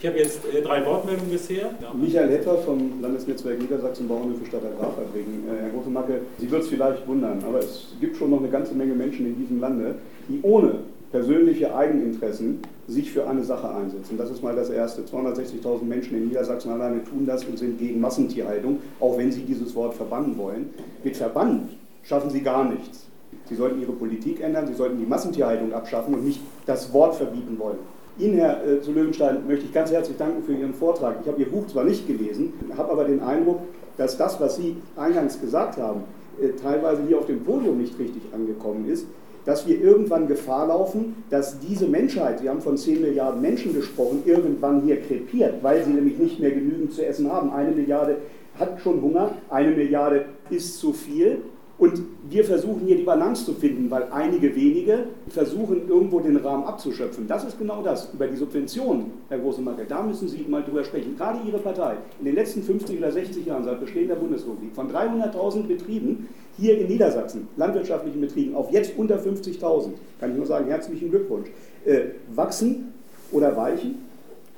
[0.00, 1.70] Ich habe jetzt äh, drei Wortmeldungen bisher.
[1.82, 1.92] Ja.
[1.92, 5.42] Michael Hetter vom Landesnetzwerk Niedersachsen Bauernhöfe Stadt Agrarfabriken.
[5.48, 8.74] Äh, Herr Große-Macke, Sie wird es vielleicht wundern, aber es gibt schon noch eine ganze
[8.74, 9.96] Menge Menschen in diesem Lande,
[10.28, 10.74] die ohne
[11.10, 14.16] persönliche Eigeninteressen sich für eine Sache einsetzen.
[14.16, 15.02] Das ist mal das Erste.
[15.02, 19.74] 260.000 Menschen in Niedersachsen alleine tun das und sind gegen Massentierhaltung, auch wenn sie dieses
[19.74, 20.70] Wort verbannen wollen.
[21.02, 21.70] Mit Verbannen
[22.04, 23.06] schaffen sie gar nichts.
[23.48, 27.58] Sie sollten ihre Politik ändern, sie sollten die Massentierhaltung abschaffen und nicht das Wort verbieten
[27.58, 27.78] wollen.
[28.18, 31.16] Ihnen, Herr äh, zu Löwenstein, möchte ich ganz herzlich danken für Ihren Vortrag.
[31.22, 33.60] Ich habe Ihr Buch zwar nicht gelesen, habe aber den Eindruck,
[33.96, 36.02] dass das, was Sie eingangs gesagt haben,
[36.40, 39.06] äh, teilweise hier auf dem Podium nicht richtig angekommen ist,
[39.44, 44.22] dass wir irgendwann Gefahr laufen, dass diese Menschheit, Sie haben von 10 Milliarden Menschen gesprochen,
[44.26, 47.50] irgendwann hier krepiert, weil sie nämlich nicht mehr genügend zu essen haben.
[47.52, 48.16] Eine Milliarde
[48.58, 51.38] hat schon Hunger, eine Milliarde ist zu viel
[51.78, 56.64] und wir versuchen hier die Balance zu finden, weil einige wenige versuchen, irgendwo den Rahmen
[56.64, 57.28] abzuschöpfen.
[57.28, 58.12] Das ist genau das.
[58.12, 61.16] Über die Subventionen, Herr Große-Macke, da müssen Sie mal drüber sprechen.
[61.16, 64.90] Gerade Ihre Partei, in den letzten 50 oder 60 Jahren seit Bestehen der Bundesrepublik, von
[64.90, 70.66] 300.000 Betrieben hier in Niedersachsen, landwirtschaftlichen Betrieben, auf jetzt unter 50.000, kann ich nur sagen,
[70.66, 71.48] herzlichen Glückwunsch,
[71.84, 72.00] äh,
[72.34, 72.92] wachsen
[73.30, 74.06] oder weichen,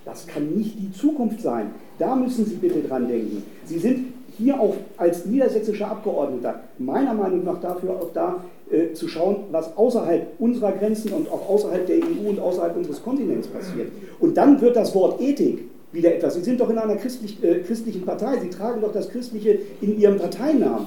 [0.07, 1.73] das kann nicht die Zukunft sein.
[1.99, 3.43] Da müssen Sie bitte dran denken.
[3.67, 9.09] Sie sind hier auch als niedersächsischer Abgeordneter meiner Meinung nach dafür auch da äh, zu
[9.09, 13.93] schauen, was außerhalb unserer Grenzen und auch außerhalb der EU und außerhalb unseres Kontinents passiert.
[14.19, 16.35] Und dann wird das Wort Ethik wieder etwas.
[16.35, 19.99] Sie sind doch in einer christlich, äh, christlichen Partei, Sie tragen doch das Christliche in
[19.99, 20.87] Ihrem Parteinamen.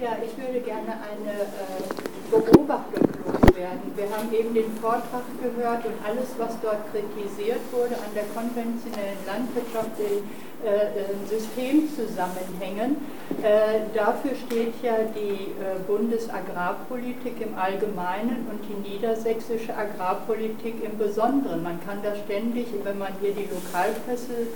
[0.00, 3.08] Ja, ich würde gerne eine äh, Beobachtung
[3.56, 3.80] loswerden.
[3.96, 9.20] Wir haben eben den Vortrag gehört und alles, was dort kritisiert wurde an der konventionellen
[9.24, 10.20] Landwirtschaft, äh,
[11.28, 12.96] Systemzusammenhängen.
[13.42, 15.52] Äh, dafür steht ja die
[15.86, 21.62] Bundesagrarpolitik im Allgemeinen und die niedersächsische Agrarpolitik im Besonderen.
[21.62, 24.46] Man kann da ständig, wenn man hier die Lokalpresse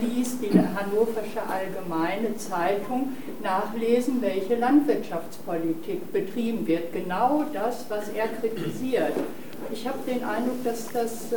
[0.00, 6.92] liest, die Hannoversche Allgemeine Zeitung, nachlesen, welche Landwirtschaftspolitik betrieben wird.
[6.92, 9.12] Genau das, was er kritisiert.
[9.72, 11.36] Ich habe den Eindruck, dass das äh,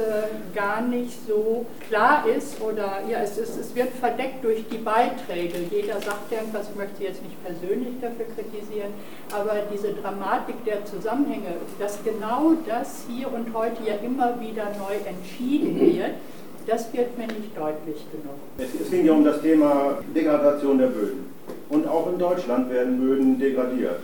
[0.53, 5.57] gar nicht so klar ist oder ja, es, ist, es wird verdeckt durch die Beiträge.
[5.71, 8.93] Jeder sagt irgendwas, ich möchte jetzt nicht persönlich dafür kritisieren,
[9.31, 14.95] aber diese Dramatik der Zusammenhänge, dass genau das hier und heute ja immer wieder neu
[15.07, 16.15] entschieden wird,
[16.67, 18.37] das wird mir nicht deutlich genug.
[18.57, 21.29] Es ging ja um das Thema Degradation der Böden.
[21.69, 23.99] Und auch in Deutschland werden Böden degradiert.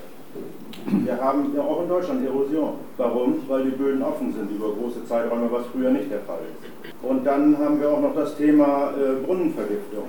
[0.85, 2.73] Wir haben ja auch in Deutschland Erosion.
[2.97, 3.41] Warum?
[3.47, 6.93] Weil die Böden offen sind über große Zeiträume, was früher nicht der Fall ist.
[7.03, 10.05] Und dann haben wir auch noch das Thema äh, Brunnenvergiftung.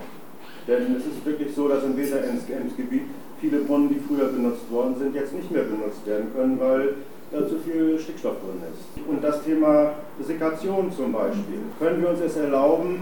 [0.68, 3.02] Denn es ist wirklich so, dass im Weser-Ems-Gebiet
[3.40, 6.94] viele Brunnen, die früher benutzt worden sind, jetzt nicht mehr benutzt werden können, weil
[7.30, 9.08] da zu viel Stickstoff drin ist.
[9.08, 11.60] Und das Thema Sekation zum Beispiel.
[11.78, 13.00] Können wir uns es erlauben,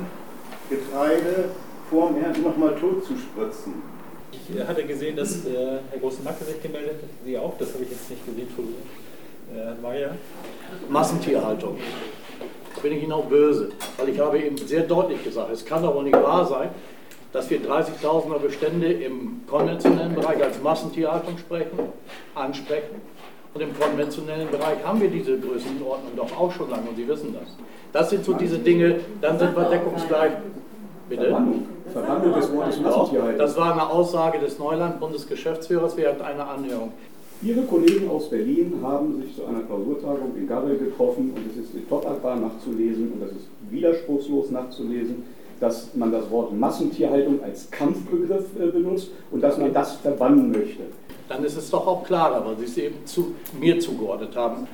[0.70, 1.50] Getreide
[1.90, 3.93] vor dem Ernten nochmal tot zu spritzen?
[4.34, 7.08] Ich äh, hatte gesehen, dass äh, Herr Große-Macke sich gemeldet hat.
[7.24, 8.48] Sie auch, das habe ich jetzt nicht gesehen.
[9.54, 10.10] Äh, Herr Mayer.
[10.88, 11.78] Massentierhaltung.
[12.82, 16.02] Bin ich Ihnen auch böse, weil ich habe eben sehr deutlich gesagt, es kann aber
[16.02, 16.70] nicht wahr sein,
[17.32, 21.78] dass wir 30.000er Bestände im konventionellen Bereich als Massentierhaltung sprechen,
[22.34, 23.00] ansprechen.
[23.54, 27.32] Und im konventionellen Bereich haben wir diese Größenordnung doch auch schon lange und Sie wissen
[27.32, 27.56] das.
[27.92, 30.32] Das sind so diese Dinge, dann sind wir deckungsgleich.
[31.08, 31.36] Bitte?
[31.92, 33.38] Verwandlung des Wortes Massentierhaltung.
[33.38, 36.92] Das war eine Aussage des Neuland-Bundesgeschäftsführers während einer Anhörung.
[37.42, 41.74] Ihre Kollegen aus Berlin haben sich zu einer Klausurtagung in Garrel getroffen und es ist
[41.74, 45.24] in Top-Aquar nachzulesen und das ist widerspruchslos nachzulesen,
[45.60, 50.84] dass man das Wort Massentierhaltung als Kampfbegriff äh, benutzt und dass man das verbannen möchte.
[51.28, 54.66] Dann ist es doch auch klarer, weil Sie es eben zu mir zugeordnet haben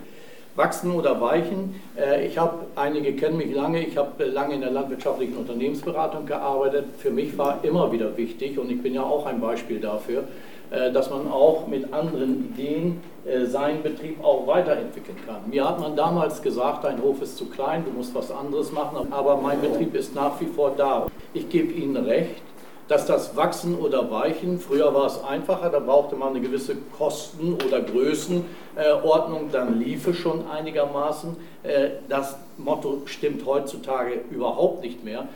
[0.56, 1.80] wachsen oder weichen.
[1.96, 6.86] Äh, ich habe, einige kennen mich lange, ich habe lange in der landwirtschaftlichen Unternehmensberatung gearbeitet.
[6.98, 10.24] Für mich war immer wieder wichtig, und ich bin ja auch ein Beispiel dafür,
[10.70, 15.38] äh, dass man auch mit anderen Ideen äh, seinen Betrieb auch weiterentwickeln kann.
[15.50, 19.12] Mir hat man damals gesagt, dein Hof ist zu klein, du musst was anderes machen,
[19.12, 21.06] aber mein Betrieb ist nach wie vor da.
[21.34, 22.42] Ich gebe Ihnen recht,
[22.90, 27.54] dass das Wachsen oder Weichen, früher war es einfacher, da brauchte man eine gewisse Kosten-
[27.54, 31.36] oder Größenordnung, dann liefe schon einigermaßen.
[31.62, 35.28] Äh, das Motto stimmt heutzutage überhaupt nicht mehr.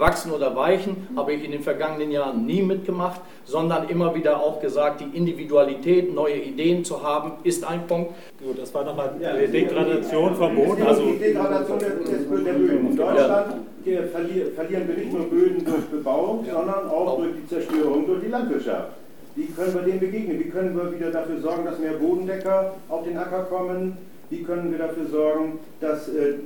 [0.00, 4.60] Wachsen oder Weichen habe ich in den vergangenen Jahren nie mitgemacht, sondern immer wieder auch
[4.60, 8.12] gesagt, die Individualität, neue Ideen zu haben, ist ein Punkt.
[8.42, 10.82] Gut, das war nochmal die Degradation vom Boden.
[10.82, 12.90] Also die Degradation der, der Böden.
[12.90, 14.02] In Deutschland ja.
[14.02, 16.54] verlieren wir nicht nur Böden durch Bebauung, ja.
[16.54, 18.88] sondern auch, auch durch die Zerstörung durch die Landwirtschaft.
[19.36, 20.40] Wie können wir dem begegnen?
[20.40, 23.96] Wie können wir wieder dafür sorgen, dass mehr Bodendecker auf den Acker kommen?
[24.30, 26.36] Wie können wir dafür sorgen, dass äh, äh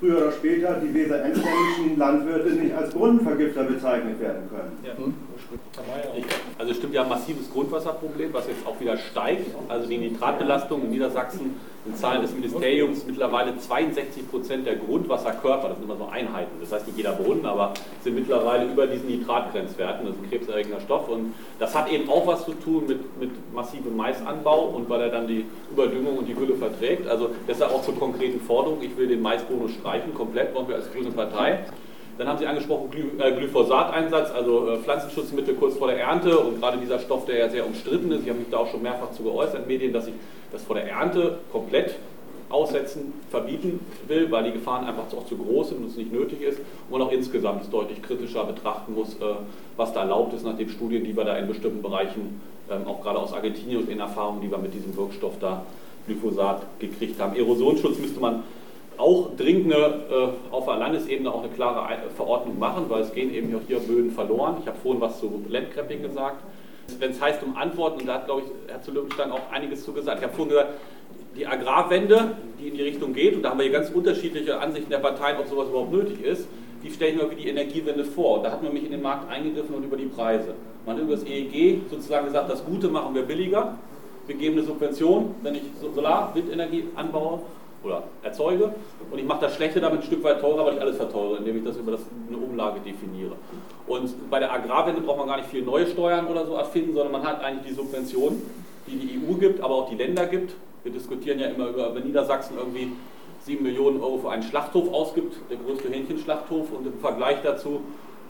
[0.00, 4.72] früher oder später die weserendländischen Landwirte nicht als Brunnenvergifter bezeichnet werden können.
[4.84, 4.92] Ja.
[6.58, 9.54] Also es stimmt ja ein massives Grundwasserproblem, was jetzt auch wieder steigt.
[9.68, 15.76] Also die Nitratbelastung in Niedersachsen in Zahlen des Ministeriums mittlerweile 62 Prozent der Grundwasserkörper, das
[15.76, 20.06] sind immer so Einheiten, das heißt nicht jeder Brunnen, aber sind mittlerweile über diesen Nitratgrenzwerten,
[20.06, 21.08] das ist ein krebserregender Stoff.
[21.08, 25.10] Und das hat eben auch was zu tun mit, mit massivem Maisanbau und weil er
[25.10, 27.06] dann die Überdüngung und die Gülle verträgt.
[27.06, 30.90] Also deshalb auch zur konkreten Forderung, ich will den Maisbonus streichen, komplett, wollen wir als
[30.90, 31.64] grüne Partei.
[32.16, 36.78] Dann haben Sie angesprochen äh, Glyphosateinsatz, also äh, Pflanzenschutzmittel kurz vor der Ernte und gerade
[36.78, 38.22] dieser Stoff, der ja sehr umstritten ist.
[38.22, 40.14] Ich habe mich da auch schon mehrfach zu geäußert in Medien, dass ich
[40.52, 41.96] das vor der Ernte komplett
[42.50, 46.40] aussetzen, verbieten will, weil die Gefahren einfach auch zu groß sind und es nicht nötig
[46.40, 49.34] ist und auch insgesamt es deutlich kritischer betrachten muss, äh,
[49.76, 53.02] was da erlaubt ist nach den Studien, die wir da in bestimmten Bereichen, ähm, auch
[53.02, 55.64] gerade aus Argentinien und in Erfahrungen, die wir mit diesem Wirkstoff da
[56.06, 57.34] Glyphosat gekriegt haben.
[57.34, 58.44] Erosionsschutz müsste man
[58.98, 63.34] auch dringend eine, äh, auf der Landesebene auch eine klare Verordnung machen, weil es gehen
[63.34, 64.56] eben auch hier Böden verloren.
[64.60, 66.42] Ich habe vorhin was zu Landcrapping gesagt.
[66.98, 69.84] Wenn es heißt um Antworten, und da hat, glaube ich, Herr zu Löwenstein auch einiges
[69.84, 70.18] zu gesagt.
[70.18, 70.70] Ich habe vorhin gesagt,
[71.36, 74.90] die Agrarwende, die in die Richtung geht, und da haben wir hier ganz unterschiedliche Ansichten
[74.90, 76.46] der Parteien, ob sowas überhaupt nötig ist,
[76.82, 78.42] die stelle ich mir wie die Energiewende vor.
[78.42, 80.54] Da hat man mich in den Markt eingegriffen und über die Preise.
[80.84, 83.78] Man hat über das EEG sozusagen gesagt, das Gute machen wir billiger.
[84.26, 87.40] Wir geben eine Subvention, wenn ich Solar, Windenergie anbaue
[87.84, 88.74] oder erzeuge
[89.10, 91.58] und ich mache das Schlechte damit ein Stück weit teurer, weil ich alles verteure, indem
[91.58, 93.32] ich das über das, eine Umlage definiere.
[93.86, 97.12] Und bei der Agrarwende braucht man gar nicht viel neue Steuern oder so erfinden, sondern
[97.12, 98.42] man hat eigentlich die Subventionen,
[98.86, 100.54] die die EU gibt, aber auch die Länder gibt.
[100.82, 102.92] Wir diskutieren ja immer über, wenn Niedersachsen irgendwie
[103.44, 107.80] 7 Millionen Euro für einen Schlachthof ausgibt, der größte Hähnchenschlachthof, und im Vergleich dazu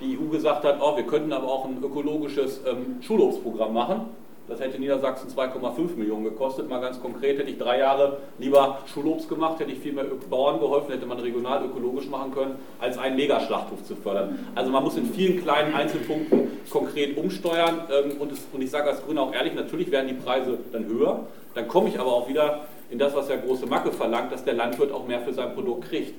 [0.01, 4.07] die EU gesagt hat, oh, wir könnten aber auch ein ökologisches ähm, Schulhofsprogramm machen
[4.47, 6.69] das hätte Niedersachsen 2,5 Millionen gekostet.
[6.69, 10.61] Mal ganz konkret, hätte ich drei Jahre lieber Schulobst gemacht, hätte ich viel mehr Bauern
[10.61, 14.39] geholfen, hätte man regional ökologisch machen können, als einen Megaschlachthof zu fördern.
[14.55, 17.83] Also man muss in vielen kleinen Einzelpunkten konkret umsteuern.
[17.91, 21.21] Ähm, und, ich sage als Grüne auch ehrlich, natürlich werden die Preise dann höher.
[21.55, 24.55] Dann komme ich aber auch wieder in das, was der große Macke verlangt, dass der
[24.55, 26.15] Landwirt auch mehr für sein Produkt kriegt.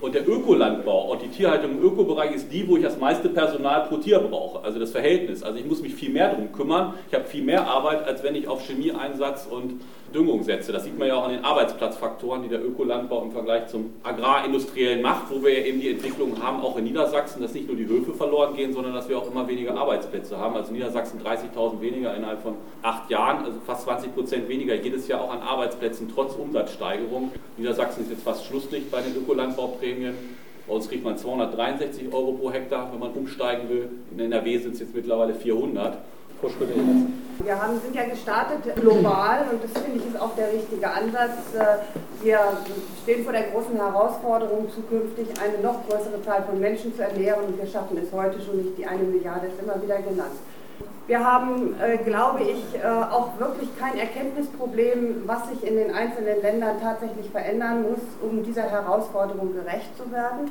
[0.00, 3.86] Und der Ökolandbau und die Tierhaltung im Ökobereich ist die, wo ich das meiste Personal
[3.86, 5.44] pro Tier brauche, also das Verhältnis.
[5.44, 8.34] Also ich muss mich viel mehr darum kümmern, ich habe viel mehr Arbeit, als wenn
[8.34, 9.80] ich auf Chemieeinsatz und
[10.14, 10.72] Düngung setze.
[10.72, 15.02] Das sieht man ja auch an den Arbeitsplatzfaktoren, die der Ökolandbau im Vergleich zum agrarindustriellen
[15.02, 17.86] macht, wo wir ja eben die Entwicklung haben, auch in Niedersachsen, dass nicht nur die
[17.86, 20.54] Höfe verloren gehen, sondern dass wir auch immer weniger Arbeitsplätze haben.
[20.56, 25.22] Also Niedersachsen 30.000 weniger innerhalb von acht Jahren, also fast 20 Prozent weniger jedes Jahr
[25.22, 27.32] auch an Arbeitsplätzen trotz Umsatzsteigerung.
[27.56, 30.14] Niedersachsen ist jetzt fast Schlusslicht bei den Ökolandbauprämien.
[30.66, 33.88] Bei uns kriegt man 263 Euro pro Hektar, wenn man umsteigen will.
[34.10, 35.98] In NRW sind es jetzt mittlerweile 400.
[37.44, 41.54] Wir haben, sind ja gestartet global und das finde ich ist auch der richtige Ansatz.
[41.54, 42.38] Äh, wir
[43.02, 47.58] stehen vor der großen Herausforderung, zukünftig eine noch größere Zahl von Menschen zu ernähren und
[47.58, 48.76] wir schaffen es heute schon nicht.
[48.78, 50.36] Die eine Milliarde ist immer wieder genannt.
[51.06, 56.42] Wir haben, äh, glaube ich, äh, auch wirklich kein Erkenntnisproblem, was sich in den einzelnen
[56.42, 60.50] Ländern tatsächlich verändern muss, um dieser Herausforderung gerecht zu werden.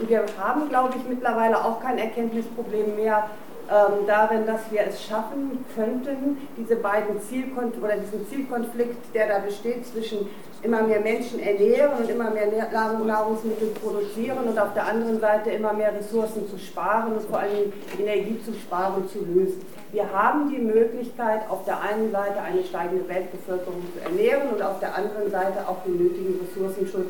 [0.00, 3.28] Und wir haben, glaube ich, mittlerweile auch kein Erkenntnisproblem mehr,
[3.70, 9.38] ähm, darin, dass wir es schaffen könnten, diese beiden Zielkon oder diesen Zielkonflikt, der da
[9.38, 10.28] besteht zwischen
[10.62, 15.72] immer mehr Menschen ernähren und immer mehr Nahrungsmittel produzieren und auf der anderen Seite immer
[15.72, 19.62] mehr Ressourcen zu sparen und vor allem Energie zu sparen, zu lösen.
[19.92, 24.80] Wir haben die Möglichkeit, auf der einen Seite eine steigende Weltbevölkerung zu ernähren und auf
[24.80, 27.08] der anderen Seite auch den nötigen Ressourcenschutz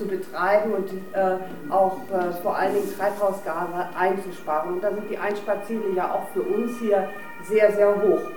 [0.00, 1.36] zu betreiben und äh,
[1.70, 4.74] auch äh, vor allen Dingen Treibhausgase einzusparen.
[4.74, 7.08] Und da sind die Einsparziele ja auch für uns hier
[7.44, 8.30] sehr, sehr hoch.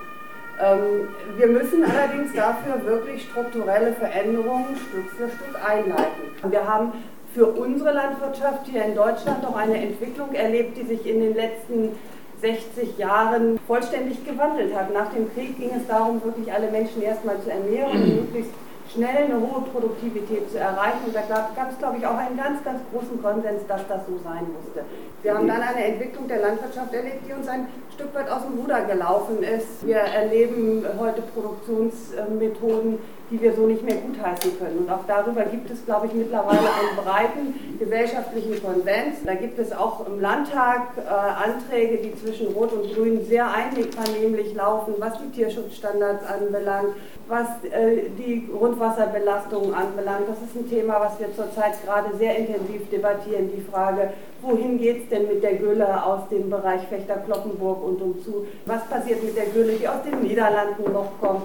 [0.62, 6.50] Ähm, wir müssen allerdings dafür wirklich strukturelle Veränderungen Stück für Stück einleiten.
[6.50, 6.92] Wir haben
[7.32, 11.92] für unsere Landwirtschaft hier in Deutschland noch eine Entwicklung erlebt, die sich in den letzten
[12.40, 14.92] 60 Jahren vollständig gewandelt hat.
[14.92, 18.52] Nach dem Krieg ging es darum, wirklich alle Menschen erstmal zu ernähren und möglichst
[18.94, 21.04] schnell eine hohe Produktivität zu erreichen.
[21.06, 24.18] Und da gab es, glaube ich, auch einen ganz, ganz großen Konsens, dass das so
[24.22, 24.84] sein musste.
[25.22, 28.58] Wir haben dann eine Entwicklung der Landwirtschaft erlebt, die uns ein Stück weit aus dem
[28.58, 29.86] Ruder gelaufen ist.
[29.86, 32.98] Wir erleben heute Produktionsmethoden,
[33.30, 34.78] die wir so nicht mehr gutheißen können.
[34.78, 39.24] Und auch darüber gibt es, glaube ich, mittlerweile einen breiten gesellschaftlichen Konsens.
[39.24, 44.54] Da gibt es auch im Landtag äh, Anträge, die zwischen Rot und Grün sehr einvernehmlich
[44.54, 46.94] laufen, was die Tierschutzstandards anbelangt,
[47.26, 50.28] was äh, die Grundwasserbelastung anbelangt.
[50.28, 53.50] Das ist ein Thema, was wir zurzeit gerade sehr intensiv debattieren.
[53.56, 58.46] Die Frage, wohin geht es denn mit der Gülle aus dem Bereich Fechter-Kloppenburg und umzu?
[58.66, 61.44] Was passiert mit der Gülle, die aus den Niederlanden noch kommt?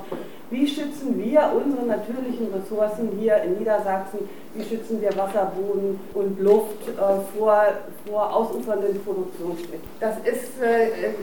[0.52, 4.28] Wie schützen wir unsere natürlichen Ressourcen hier in Niedersachsen?
[4.56, 7.64] Wie schützen wir Wasser, Boden und Luft äh, vor,
[8.08, 9.84] vor ausufernden Produktionsmitteln?
[10.00, 11.14] Das ist äh, äh,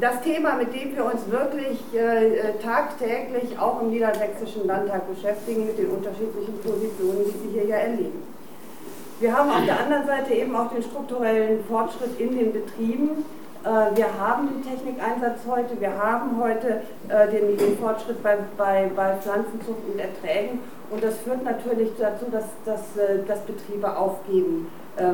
[0.00, 1.78] das Thema, mit dem wir uns wirklich
[2.62, 8.22] tagtäglich auch im Niedersächsischen Landtag beschäftigen, mit den unterschiedlichen Positionen, die Sie hier ja erleben.
[9.18, 13.24] Wir haben auf der anderen Seite eben auch den strukturellen Fortschritt in den Betrieben
[13.94, 19.16] wir haben den Technikeinsatz heute, wir haben heute äh, den, den Fortschritt bei, bei, bei
[19.16, 24.70] Pflanzenzucht und Erträgen und das führt natürlich dazu, dass, dass, äh, dass Betriebe aufgeben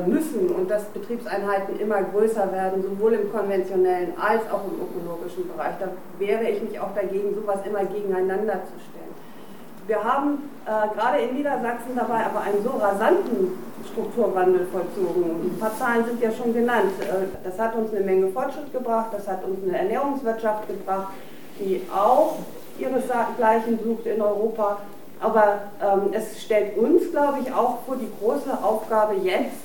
[0.07, 5.73] müssen und dass Betriebseinheiten immer größer werden, sowohl im konventionellen als auch im ökologischen Bereich.
[5.77, 5.89] Da
[6.19, 9.13] wehre ich mich auch dagegen, sowas immer gegeneinander zu stellen.
[9.85, 13.57] Wir haben äh, gerade in Niedersachsen dabei aber einen so rasanten
[13.91, 15.51] Strukturwandel vollzogen.
[15.51, 16.93] Ein paar Zahlen sind ja schon genannt.
[17.01, 21.09] Äh, das hat uns eine Menge Fortschritt gebracht, das hat uns eine Ernährungswirtschaft gebracht,
[21.59, 22.37] die auch
[22.79, 24.77] ihresgleichen sucht in Europa.
[25.19, 29.55] Aber ähm, es stellt uns, glaube ich, auch vor die große Aufgabe jetzt,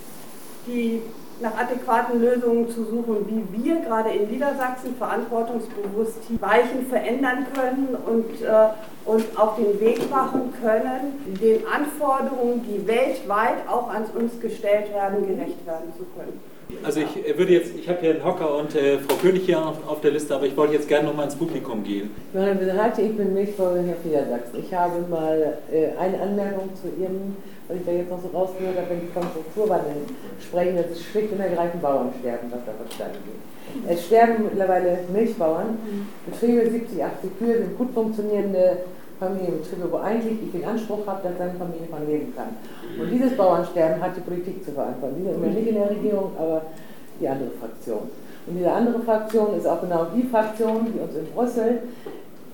[0.67, 1.03] die
[1.41, 7.97] nach adäquaten Lösungen zu suchen, wie wir gerade in Niedersachsen verantwortungsbewusst die Weichen verändern können
[8.07, 8.69] und, äh,
[9.05, 15.27] und auf den Weg machen können, den Anforderungen, die weltweit auch an uns gestellt werden,
[15.27, 16.41] gerecht werden zu können.
[16.83, 19.59] Also ich äh, würde jetzt, ich habe hier einen Hocker und äh, Frau König hier
[19.59, 22.11] auf, auf, der Liste, aber ich wollte jetzt gerne noch mal ins Publikum gehen.
[22.35, 24.61] Meine Bereiche, ich bin Milchbauer Herr Niedersachsen.
[24.61, 27.37] Ich habe mal äh, eine Anmerkung zu Ihrem
[27.69, 30.09] was ich da jetzt noch so rausgehört habe, wenn Sie vom Strukturwandel
[30.41, 33.45] sprechen, das ist schlicht und ergreifend Bauernsterben, was da verstanden wird.
[33.87, 35.79] Es sterben mittlerweile Milchbauern,
[36.25, 38.79] Betriebe, 70, 80 Kühe sind gut funktionierende
[39.21, 42.57] Familienbetriebe, wo eigentlich ich den Anspruch habe, dass seine Familie von leben kann.
[42.99, 45.17] Und dieses Bauernsterben hat die Politik zu verantworten.
[45.19, 46.63] Die sind nicht in der Regierung, aber
[47.21, 48.09] die andere Fraktion.
[48.47, 51.83] Und diese andere Fraktion ist auch genau die Fraktion, die uns in Brüssel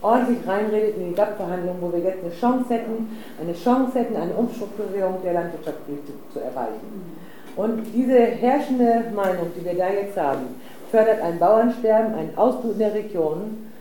[0.04, 3.08] ordentlich reinredet in die GAP-Verhandlungen, wo wir jetzt eine Chance hätten,
[3.40, 7.16] eine Chance hätten, eine Umstrukturierung der Landwirtschaftspolitik zu erreichen.
[7.56, 12.94] Und diese herrschende Meinung, die wir da jetzt haben, fördert ein Bauernsterben, ein Ausbluten der
[12.94, 13.72] Regionen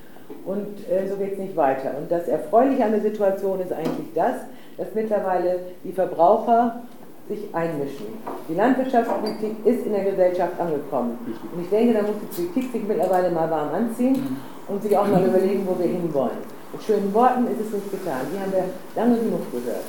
[0.45, 1.91] und äh, so geht es nicht weiter.
[1.97, 4.35] Und das Erfreuliche an der Situation ist eigentlich das,
[4.77, 6.81] dass mittlerweile die Verbraucher
[7.27, 8.07] sich einmischen.
[8.49, 11.17] Die Landwirtschaftspolitik ist in der Gesellschaft angekommen.
[11.53, 15.07] Und ich denke, da muss die Politik sich mittlerweile mal warm anziehen und sich auch
[15.07, 16.43] mal überlegen, wo wir hinwollen.
[16.73, 18.27] Mit schönen Worten ist es nicht getan.
[18.33, 19.85] Die haben wir lange genug gehört.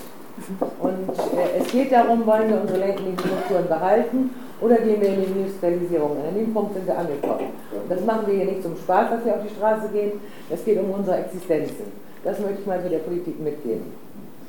[0.80, 5.20] Und äh, es geht darum, wollen wir unsere ländlichen Strukturen behalten oder gehen wir in
[5.20, 6.16] die Industrialisierung.
[6.28, 7.50] An dem Punkt sind wir angekommen.
[7.72, 10.12] Und das machen wir hier nicht zum Spaß, dass wir auf die Straße gehen.
[10.50, 11.86] Es geht um unsere Existenzen.
[12.24, 13.92] Das möchte ich mal für der Politik mitgeben.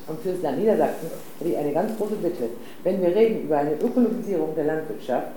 [0.07, 2.49] Und für Land Niedersachsen hätte ich eine ganz große Bitte.
[2.83, 5.29] Wenn wir reden über eine Ökologisierung der Landwirtschaft,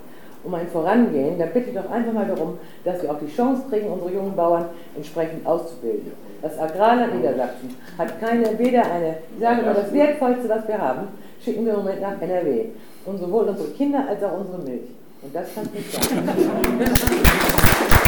[0.45, 3.89] um ein Vorangehen, dann bitte doch einfach mal darum, dass wir auch die Chance kriegen,
[3.89, 6.13] unsere jungen Bauern entsprechend auszubilden.
[6.43, 11.09] Das Agrarland Niedersachsen hat keine, weder eine, ich sage mal, das Wertvollste, was wir haben,
[11.43, 12.67] schicken wir im Moment nach NRW.
[13.07, 14.91] Und sowohl unsere Kinder als auch unsere Milch.
[15.23, 16.29] Und das kann nicht sein.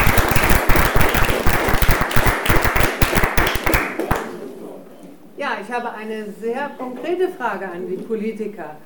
[5.41, 8.77] Ja, ich habe eine sehr konkrete Frage an die Politiker.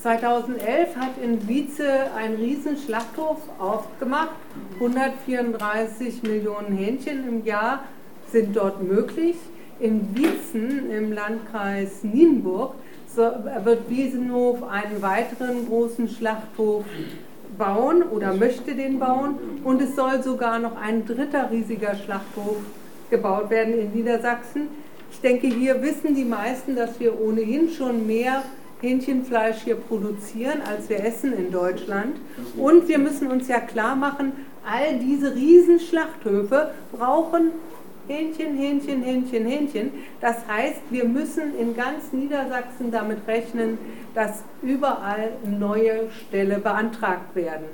[0.00, 4.30] 2011 hat in Wietze ein Riesenschlachthof aufgemacht.
[4.74, 7.84] 134 Millionen Hähnchen im Jahr
[8.30, 9.36] sind dort möglich.
[9.80, 12.74] In Wietzen im Landkreis Nienburg
[13.16, 16.84] wird Wiesenhof einen weiteren großen Schlachthof
[17.56, 19.38] bauen oder möchte den bauen.
[19.62, 22.56] Und es soll sogar noch ein dritter riesiger Schlachthof
[23.10, 24.68] gebaut werden in Niedersachsen.
[25.14, 28.42] Ich denke, hier wissen die meisten, dass wir ohnehin schon mehr
[28.80, 32.16] Hähnchenfleisch hier produzieren, als wir essen in Deutschland.
[32.58, 34.32] Und wir müssen uns ja klar machen,
[34.66, 37.52] all diese Riesenschlachthöfe brauchen
[38.08, 39.90] Hähnchen, Hähnchen, Hähnchen, Hähnchen.
[40.20, 43.78] Das heißt, wir müssen in ganz Niedersachsen damit rechnen,
[44.14, 47.64] dass überall neue Ställe beantragt werden.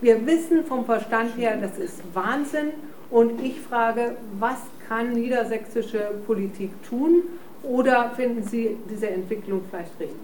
[0.00, 2.68] Wir wissen vom Verstand her, das ist Wahnsinn.
[3.10, 4.58] Und ich frage, was
[4.92, 7.22] kann niedersächsische Politik tun?
[7.62, 10.16] Oder finden Sie diese Entwicklung vielleicht richtig?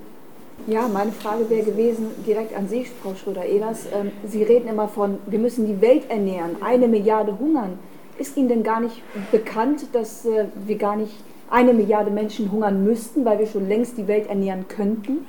[0.66, 3.86] Ja, meine Frage wäre gewesen, direkt an Sie, Frau Schröder-Ehlers.
[3.94, 7.78] Ähm, Sie reden immer von, wir müssen die Welt ernähren, eine Milliarde hungern.
[8.18, 11.14] Ist Ihnen denn gar nicht bekannt, dass äh, wir gar nicht
[11.48, 15.26] eine Milliarde Menschen hungern müssten, weil wir schon längst die Welt ernähren könnten?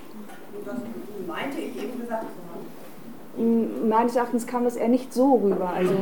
[0.66, 0.76] Das
[1.28, 2.26] meinte ich eben gesagt.
[3.40, 5.72] Meines Erachtens kam das eher nicht so rüber.
[5.74, 5.94] Also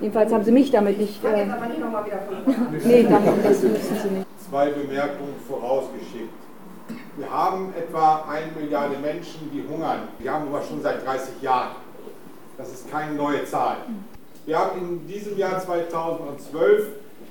[0.00, 1.22] jedenfalls haben Sie mich damit nicht.
[1.24, 2.78] Äh, jetzt aber nicht nochmal wieder von.
[2.84, 4.26] nee, danke, das müssen Sie nicht.
[4.48, 6.32] Zwei Bemerkungen vorausgeschickt.
[7.16, 10.08] Wir haben etwa eine Milliarde Menschen, die hungern.
[10.18, 11.76] Die haben wir schon seit 30 Jahren.
[12.56, 13.76] Das ist keine neue Zahl.
[14.46, 16.88] Wir haben in diesem Jahr 2012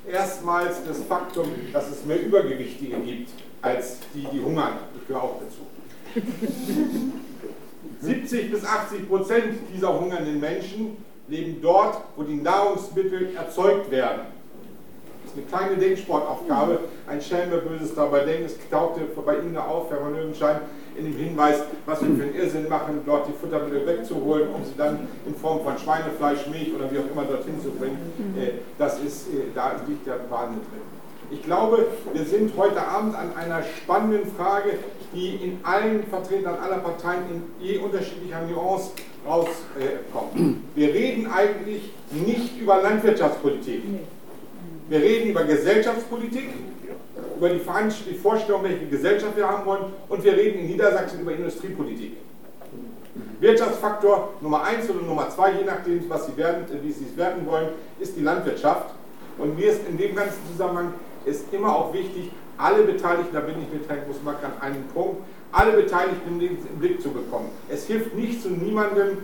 [0.08, 4.74] erstmals das Faktum, dass es mehr Übergewichtige gibt, als die, die hungern.
[5.00, 5.66] Ich gehöre auch dazu.
[8.06, 10.98] 70 bis 80 Prozent dieser hungernden Menschen
[11.28, 14.22] leben dort, wo die Nahrungsmittel erzeugt werden.
[15.24, 18.46] Das ist eine kleine Denksportaufgabe, ein Schelme böses dabei denken.
[18.46, 20.62] Es tauchte bei Ihnen auf, Herr von Löwenschein,
[20.96, 24.76] in dem Hinweis, was wir für einen Irrsinn machen, dort die Futtermittel wegzuholen, um sie
[24.78, 27.98] dann in Form von Schweinefleisch, Milch oder wie auch immer dorthin zu bringen.
[28.38, 30.95] Äh, das ist, äh, da liegt der Wahnsinn drin.
[31.32, 34.78] Ich glaube, wir sind heute Abend an einer spannenden Frage,
[35.14, 38.92] die in allen Vertretern aller Parteien in je unterschiedlicher Nuance
[39.26, 40.58] rauskommt.
[40.76, 43.82] Wir reden eigentlich nicht über Landwirtschaftspolitik.
[44.88, 46.50] Wir reden über Gesellschaftspolitik,
[47.38, 47.62] über die,
[48.10, 52.18] die Vorstellung, welche Gesellschaft wir haben wollen, und wir reden in Niedersachsen über Industriepolitik.
[53.40, 57.46] Wirtschaftsfaktor Nummer eins oder Nummer zwei, je nachdem, was Sie werden, wie Sie es werden
[57.48, 57.70] wollen,
[58.00, 58.92] ist die Landwirtschaft.
[59.38, 60.94] Und mir ist in dem ganzen Zusammenhang
[61.26, 65.18] ist immer auch wichtig, alle Beteiligten, da bin ich mit Herrn Großmark an einem Punkt,
[65.52, 67.50] alle Beteiligten im Blick zu bekommen.
[67.70, 69.18] Es hilft nicht zu niemandem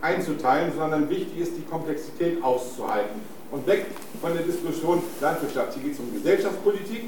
[0.00, 3.20] einzuteilen, sondern wichtig ist, die Komplexität auszuhalten.
[3.50, 3.86] Und weg
[4.20, 5.74] von der Diskussion Landwirtschaft.
[5.74, 7.04] Hier geht es um Gesellschaftspolitik,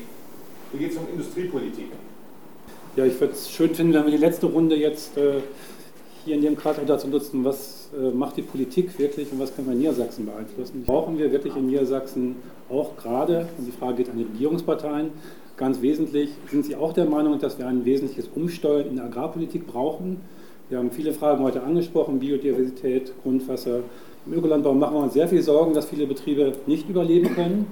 [0.70, 1.91] hier geht es um Industriepolitik.
[2.95, 5.41] Ja, ich würde es schön finden, wenn wir die letzte Runde jetzt äh,
[6.24, 9.68] hier in dem Kreis dazu nutzen, was äh, macht die Politik wirklich und was können
[9.68, 10.84] wir in Niedersachsen beeinflussen.
[10.84, 12.37] Brauchen wir wirklich in Niedersachsen
[12.71, 15.11] auch gerade, und die Frage geht an die Regierungsparteien,
[15.57, 19.67] ganz wesentlich, sind Sie auch der Meinung, dass wir ein wesentliches Umsteuern in der Agrarpolitik
[19.67, 20.21] brauchen?
[20.69, 23.81] Wir haben viele Fragen heute angesprochen, Biodiversität, Grundwasser,
[24.27, 27.67] im Ökolandbau machen wir uns sehr viel Sorgen, dass viele Betriebe nicht überleben können.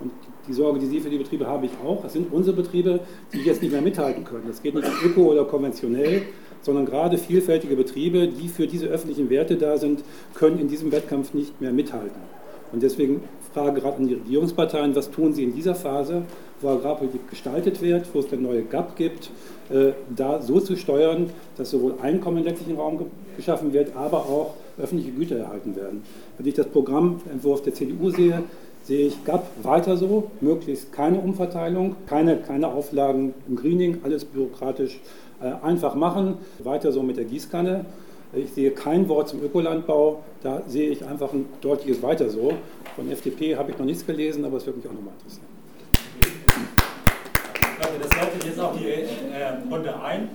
[0.00, 0.10] Und
[0.48, 2.02] die Sorge, die Sie für die Betriebe haben, ich auch.
[2.02, 3.00] Das sind unsere Betriebe,
[3.32, 4.44] die jetzt nicht mehr mithalten können.
[4.48, 6.22] Das geht nicht öko oder konventionell,
[6.60, 10.02] sondern gerade vielfältige Betriebe, die für diese öffentlichen Werte da sind,
[10.34, 12.20] können in diesem Wettkampf nicht mehr mithalten.
[12.72, 13.22] Und deswegen
[13.56, 16.24] Frage gerade an die Regierungsparteien, was tun sie in dieser Phase,
[16.60, 19.30] wo Agrarpolitik gestaltet wird, wo es eine neue GAP gibt,
[19.70, 24.56] äh, da so zu steuern, dass sowohl Einkommen im ländlichen Raum geschaffen wird, aber auch
[24.78, 26.02] öffentliche Güter erhalten werden.
[26.36, 28.42] Wenn ich das Programmentwurf der CDU sehe,
[28.84, 35.00] sehe ich GAP weiter so, möglichst keine Umverteilung, keine, keine Auflagen im Greening, alles bürokratisch
[35.40, 37.86] äh, einfach machen, weiter so mit der Gießkanne.
[38.36, 42.52] Ich sehe kein Wort zum Ökolandbau, da sehe ich einfach ein deutliches Weiter so.
[42.94, 45.46] Von FDP habe ich noch nichts gelesen, aber es würde mich auch nochmal interessieren.
[47.98, 50.28] Das leitet jetzt auch die äh, Runde ein.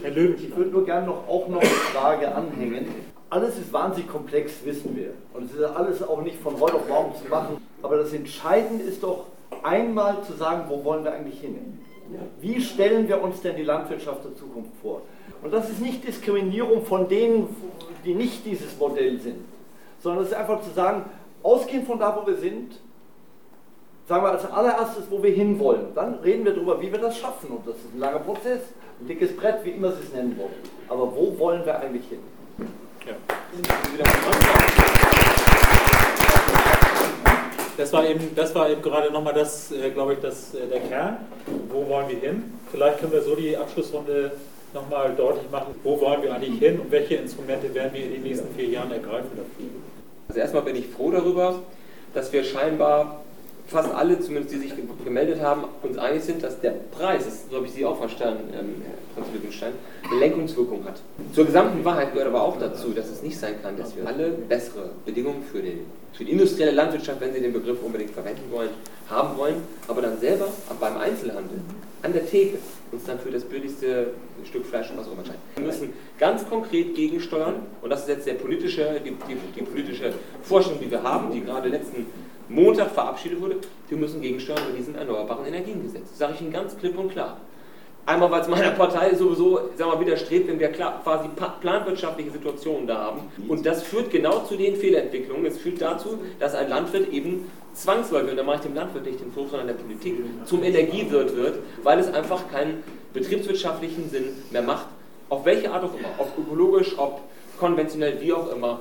[0.00, 2.86] Herr Löwen, ich würde nur gerne noch, auch noch eine Frage anhängen.
[3.30, 5.14] Alles ist wahnsinnig komplex, wissen wir.
[5.34, 7.56] Und es ist alles auch nicht von heute auf morgen zu machen.
[7.82, 9.24] Aber das Entscheidende ist doch
[9.64, 11.80] einmal zu sagen, wo wollen wir eigentlich hin?
[12.40, 15.02] Wie stellen wir uns denn die Landwirtschaft der Zukunft vor?
[15.42, 17.54] Und das ist nicht Diskriminierung von denen,
[18.04, 19.44] die nicht dieses Modell sind,
[20.02, 21.04] sondern es ist einfach zu sagen,
[21.42, 22.78] ausgehend von da, wo wir sind,
[24.08, 25.94] sagen wir als allererstes, wo wir hinwollen.
[25.94, 27.50] Dann reden wir darüber, wie wir das schaffen.
[27.50, 28.60] Und das ist ein langer Prozess,
[29.00, 30.50] ein dickes Brett, wie immer Sie es nennen wollen.
[30.88, 32.18] Aber wo wollen wir eigentlich hin?
[33.06, 33.14] Ja.
[37.76, 40.80] Das war eben, das war eben gerade nochmal das, äh, glaube ich, das, äh, der
[40.80, 41.16] Kern.
[41.70, 42.58] Wo wollen wir hin?
[42.70, 44.32] Vielleicht können wir so die Abschlussrunde
[44.74, 48.22] nochmal deutlich machen, wo wollen wir eigentlich hin und welche Instrumente werden wir in den
[48.22, 49.70] nächsten vier Jahren ergreifen dafür.
[50.28, 51.60] Also erstmal bin ich froh darüber,
[52.14, 53.20] dass wir scheinbar
[53.70, 54.72] fast alle, zumindest die sich
[55.04, 58.52] gemeldet haben, uns einig sind, dass der Preis, das so habe ich Sie auch verstanden,
[58.52, 59.72] ähm, Herr Franz Lütgenstein,
[60.10, 61.00] eine Lenkungswirkung hat.
[61.32, 64.30] Zur gesamten Wahrheit gehört aber auch dazu, dass es nicht sein kann, dass wir alle
[64.30, 65.80] bessere Bedingungen für, den,
[66.12, 68.70] für die industrielle Landwirtschaft, wenn Sie den Begriff unbedingt verwenden wollen,
[69.08, 69.56] haben wollen,
[69.86, 70.48] aber dann selber
[70.80, 71.60] beim Einzelhandel
[72.02, 72.58] an der Theke
[72.92, 74.08] uns dann für das billigste
[74.44, 75.42] Stück Fleisch und was auch immer entscheiden.
[75.56, 80.12] Wir müssen ganz konkret gegensteuern und das ist jetzt der politische, die, die, die politische
[80.42, 82.06] Vorstellung, die wir haben, die gerade letzten
[82.48, 83.56] Montag verabschiedet wurde,
[83.88, 86.08] wir müssen gegensteuern bei diesen erneuerbaren Energiengesetz.
[86.10, 87.36] Das sage ich Ihnen ganz klipp und klar.
[88.06, 91.28] Einmal, weil es meiner Partei sowieso sagen wir, widerstrebt, wenn wir quasi
[91.60, 93.20] planwirtschaftliche Situationen da haben.
[93.46, 95.46] Und das führt genau zu den Fehlentwicklungen.
[95.46, 97.50] Es führt dazu, dass ein Landwirt eben
[97.82, 101.34] zwangsläufig, und da mache ich dem Landwirt nicht den Vorwurf, sondern der Politik, zum Energiewirt
[101.36, 104.86] wird, weil es einfach keinen betriebswirtschaftlichen Sinn mehr macht,
[105.28, 107.20] auf welche Art auch immer, ob ökologisch, ob
[107.58, 108.80] konventionell, wie auch immer,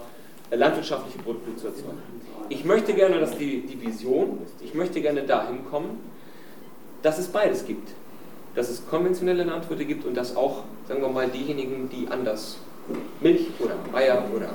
[0.52, 2.02] landwirtschaftliche Produkte zu erzeugen.
[2.50, 6.00] Ich möchte gerne, dass die, die Vision ist, ich möchte gerne dahin kommen,
[7.04, 7.90] dass es beides gibt.
[8.56, 12.58] Dass es konventionelle Landwirte gibt und dass auch, sagen wir mal, diejenigen, die anders
[13.22, 14.50] Milch oder Eier oder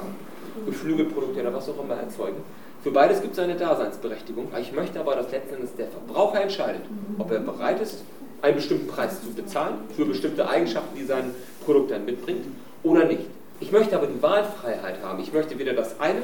[0.67, 2.43] Geflügelprodukte oder was auch immer erzeugen.
[2.85, 4.49] Für beides gibt es eine Daseinsberechtigung.
[4.61, 6.83] Ich möchte aber, dass letztendlich der Verbraucher entscheidet,
[7.19, 8.05] ob er bereit ist,
[8.43, 12.45] einen bestimmten Preis zu bezahlen für bestimmte Eigenschaften, die sein Produkt dann mitbringt,
[12.83, 13.23] oder nicht.
[13.61, 15.19] Ich möchte aber die Wahlfreiheit haben.
[15.23, 16.21] Ich möchte weder das eine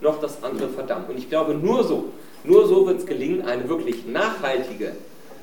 [0.00, 1.10] noch das andere verdammt.
[1.10, 2.04] Und ich glaube, nur so,
[2.42, 4.92] nur so wird es gelingen, eine wirklich nachhaltige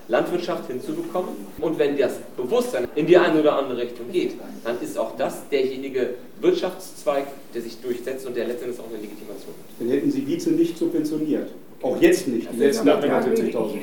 [0.07, 1.31] Landwirtschaft hinzubekommen.
[1.59, 4.33] Und wenn das Bewusstsein in die eine oder andere Richtung geht,
[4.63, 9.53] dann ist auch das derjenige Wirtschaftszweig, der sich durchsetzt und der letztendlich auch eine Legitimation
[9.53, 9.79] hat.
[9.79, 11.49] Dann hätten Sie Wietze nicht subventioniert.
[11.81, 13.79] Auch jetzt nicht, die letzten 170.000.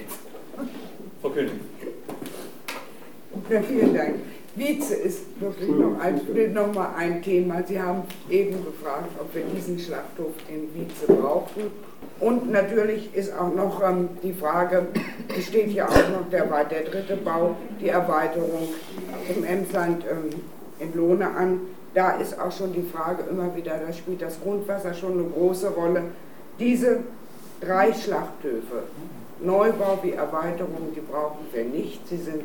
[1.21, 1.53] Frau König.
[3.51, 4.15] Ja, vielen Dank.
[4.55, 6.21] Wietze ist wirklich noch, ein,
[6.53, 7.63] noch mal ein Thema.
[7.67, 11.71] Sie haben eben gefragt, ob wir diesen Schlachthof in Wietze brauchen.
[12.21, 14.87] Und natürlich ist auch noch ähm, die Frage,
[15.37, 18.69] es steht ja auch noch der, der dritte Bau, die Erweiterung
[19.35, 20.31] im Emsland ähm,
[20.79, 21.61] in Lohne an.
[21.95, 25.71] Da ist auch schon die Frage immer wieder, da spielt das Grundwasser schon eine große
[25.71, 26.05] Rolle.
[26.59, 27.01] Diese
[27.61, 28.85] drei Schlachthöfe,
[29.43, 32.07] Neubau wie Erweiterung, die brauchen wir nicht.
[32.09, 32.43] Sie sind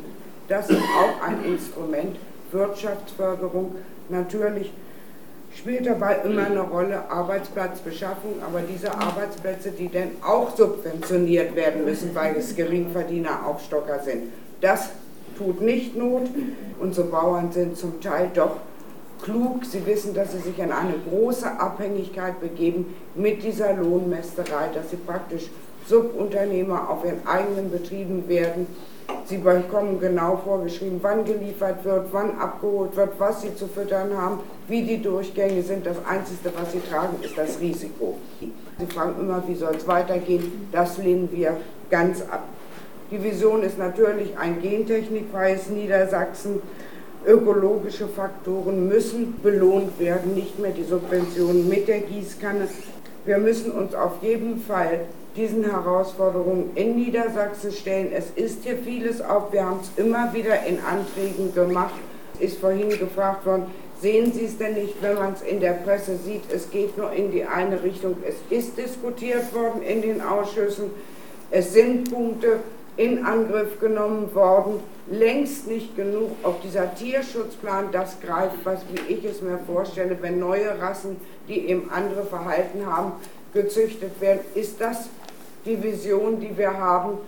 [0.48, 2.16] das ist auch ein Instrument,
[2.52, 3.76] Wirtschaftsförderung.
[4.10, 4.72] Natürlich
[5.56, 12.14] spielt dabei immer eine Rolle Arbeitsplatzbeschaffung, aber diese Arbeitsplätze, die dann auch subventioniert werden müssen,
[12.16, 14.32] weil es Geringverdiener Aufstocker sind,
[14.62, 14.90] das
[15.38, 16.24] tut nicht Not.
[16.80, 18.58] Unsere Bauern sind zum Teil doch
[19.22, 19.66] klug.
[19.66, 24.98] Sie wissen, dass sie sich in eine große Abhängigkeit begeben mit dieser Lohnmästerei, dass sie
[24.98, 25.50] praktisch
[25.88, 28.68] Subunternehmer auf ihren eigenen Betrieben werden
[29.26, 34.40] Sie bekommen genau vorgeschrieben, wann geliefert wird, wann abgeholt wird, was sie zu füttern haben,
[34.70, 35.86] wie die Durchgänge sind.
[35.86, 38.18] Das Einzige, was sie tragen, ist das Risiko.
[38.40, 40.70] Sie fragen immer, wie soll es weitergehen?
[40.72, 41.58] Das lehnen wir
[41.90, 42.44] ganz ab.
[43.12, 46.62] Die Vision ist natürlich ein gentechnikfreies Niedersachsen.
[47.26, 52.68] Ökologische Faktoren müssen belohnt werden, nicht mehr die Subventionen mit der Gießkanne.
[53.28, 55.02] Wir müssen uns auf jeden Fall
[55.36, 58.14] diesen Herausforderungen in Niedersachsen stellen.
[58.14, 59.52] Es ist hier vieles auf.
[59.52, 61.94] Wir haben es immer wieder in Anträgen gemacht.
[62.40, 63.66] Ist vorhin gefragt worden,
[64.02, 67.12] sehen Sie es denn nicht, wenn man es in der Presse sieht, es geht nur
[67.12, 68.16] in die eine Richtung.
[68.26, 70.92] Es ist diskutiert worden in den Ausschüssen.
[71.52, 72.62] Es sind Punkte
[72.98, 74.80] in Angriff genommen worden.
[75.10, 76.32] Längst nicht genug.
[76.44, 81.18] Auch dieser Tierschutzplan, das greift, was wie ich es mir vorstelle, wenn neue Rassen,
[81.48, 83.14] die eben andere Verhalten haben,
[83.54, 85.10] gezüchtet werden, ist das
[85.66, 87.20] die Vision, die wir haben,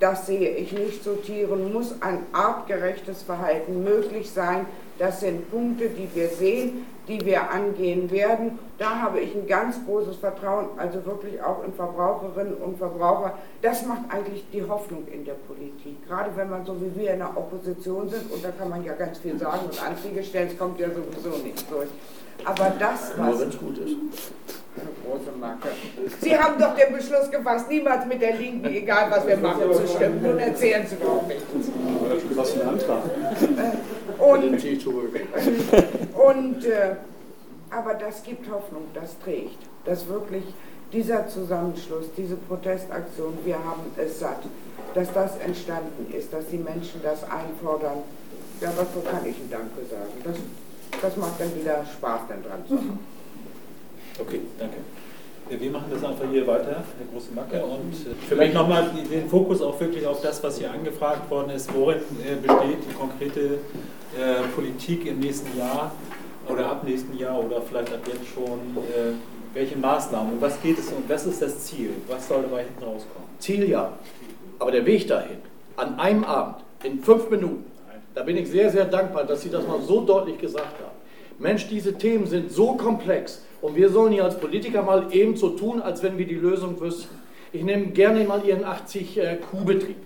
[0.00, 1.14] das sehe ich nicht so.
[1.14, 4.66] Tieren muss ein artgerechtes Verhalten möglich sein.
[4.98, 8.58] Das sind Punkte, die wir sehen, die wir angehen werden.
[8.78, 13.36] Da habe ich ein ganz großes Vertrauen, also wirklich auch in Verbraucherinnen und Verbraucher.
[13.60, 16.06] Das macht eigentlich die Hoffnung in der Politik.
[16.06, 18.94] Gerade wenn man so wie wir in der Opposition sind, und da kann man ja
[18.94, 21.88] ganz viel sagen und Anträge stellen, es kommt ja sowieso nicht durch.
[22.44, 23.30] Aber das, was...
[23.30, 23.96] Nur wenn es gut ist.
[26.20, 29.86] Sie haben doch den Beschluss gefasst, niemals mit der Linken, egal was wir machen, zu
[29.86, 30.22] stimmen.
[30.22, 31.44] Nun erzählen Sie doch nichts.
[32.34, 33.02] Was für ein Antrag.
[34.18, 34.44] Und,
[36.14, 36.96] und äh,
[37.70, 39.58] aber das gibt Hoffnung, das trägt.
[39.84, 40.44] Dass wirklich
[40.92, 44.42] dieser Zusammenschluss, diese Protestaktion, wir haben es satt,
[44.94, 47.98] dass das entstanden ist, dass die Menschen das einfordern.
[48.60, 50.12] Ja, was kann ich Ihnen Danke sagen?
[50.24, 50.36] Das,
[51.00, 52.98] das macht dann wieder Spaß, dann dran zu machen.
[54.16, 54.76] Okay, danke.
[55.48, 59.60] Wir machen das einfach hier weiter, Herr Große Macke, und äh, vielleicht nochmal den Fokus
[59.60, 61.74] auch wirklich auf das, was hier angefragt worden ist.
[61.74, 63.40] Worin äh, besteht die konkrete
[64.16, 65.90] äh, Politik im nächsten Jahr
[66.48, 68.60] oder ab nächsten Jahr oder vielleicht ab jetzt schon?
[69.54, 70.34] welche Maßnahmen?
[70.34, 71.90] Um was geht es und was ist das Ziel?
[72.08, 73.28] Was soll dabei hinten rauskommen?
[73.38, 73.92] Ziel ja,
[74.58, 75.38] aber der Weg dahin,
[75.76, 77.64] an einem Abend, in fünf Minuten,
[78.14, 80.94] da bin ich sehr, sehr dankbar, dass Sie das mal so deutlich gesagt haben.
[81.38, 85.50] Mensch, diese Themen sind so komplex und wir sollen hier als Politiker mal eben so
[85.50, 87.14] tun, als wenn wir die Lösung wüssten.
[87.52, 89.96] Ich nehme gerne mal Ihren 80-Kuh-Betrieb.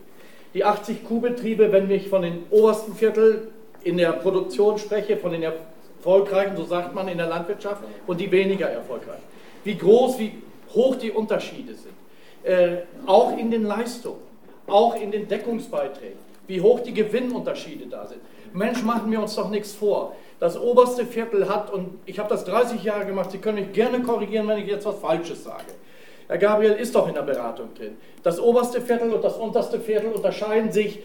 [0.55, 3.49] Die 80-Kuh-Betriebe, wenn ich von den obersten Viertel
[3.85, 8.31] in der Produktion spreche, von den erfolgreichen, so sagt man in der Landwirtschaft, und die
[8.31, 9.23] weniger erfolgreichen.
[9.65, 10.33] Wie groß, wie
[10.75, 11.95] hoch die Unterschiede sind.
[12.45, 14.21] Äh, auch in den Leistungen,
[14.67, 16.19] auch in den Deckungsbeiträgen,
[16.49, 18.21] wie hoch die Gewinnunterschiede da sind.
[18.53, 22.45] Mensch, machen wir uns doch nichts vor das oberste Viertel hat, und ich habe das
[22.45, 25.65] 30 Jahre gemacht, Sie können mich gerne korrigieren, wenn ich jetzt was Falsches sage.
[26.29, 27.97] Herr Gabriel ist doch in der Beratung drin.
[28.23, 31.01] Das oberste Viertel und das unterste Viertel unterscheiden sich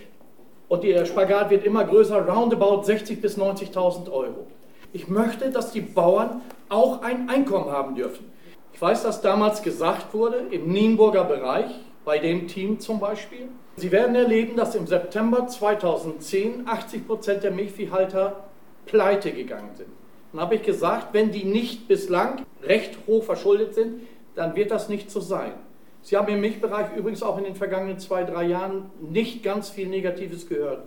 [0.68, 4.48] und der Spagat wird immer größer, roundabout 60.000 bis 90.000 Euro.
[4.92, 8.32] Ich möchte, dass die Bauern auch ein Einkommen haben dürfen.
[8.74, 11.72] Ich weiß, dass damals gesagt wurde, im Nienburger Bereich,
[12.06, 17.52] bei dem Team zum Beispiel, Sie werden erleben, dass im September 2010 80 Prozent der
[17.52, 18.44] Milchviehhalter
[18.86, 19.90] pleite gegangen sind.
[20.32, 24.02] Dann habe ich gesagt, wenn die nicht bislang recht hoch verschuldet sind,
[24.36, 25.54] dann wird das nicht so sein.
[26.02, 29.88] Sie haben im Milchbereich übrigens auch in den vergangenen zwei, drei Jahren nicht ganz viel
[29.88, 30.84] Negatives gehört.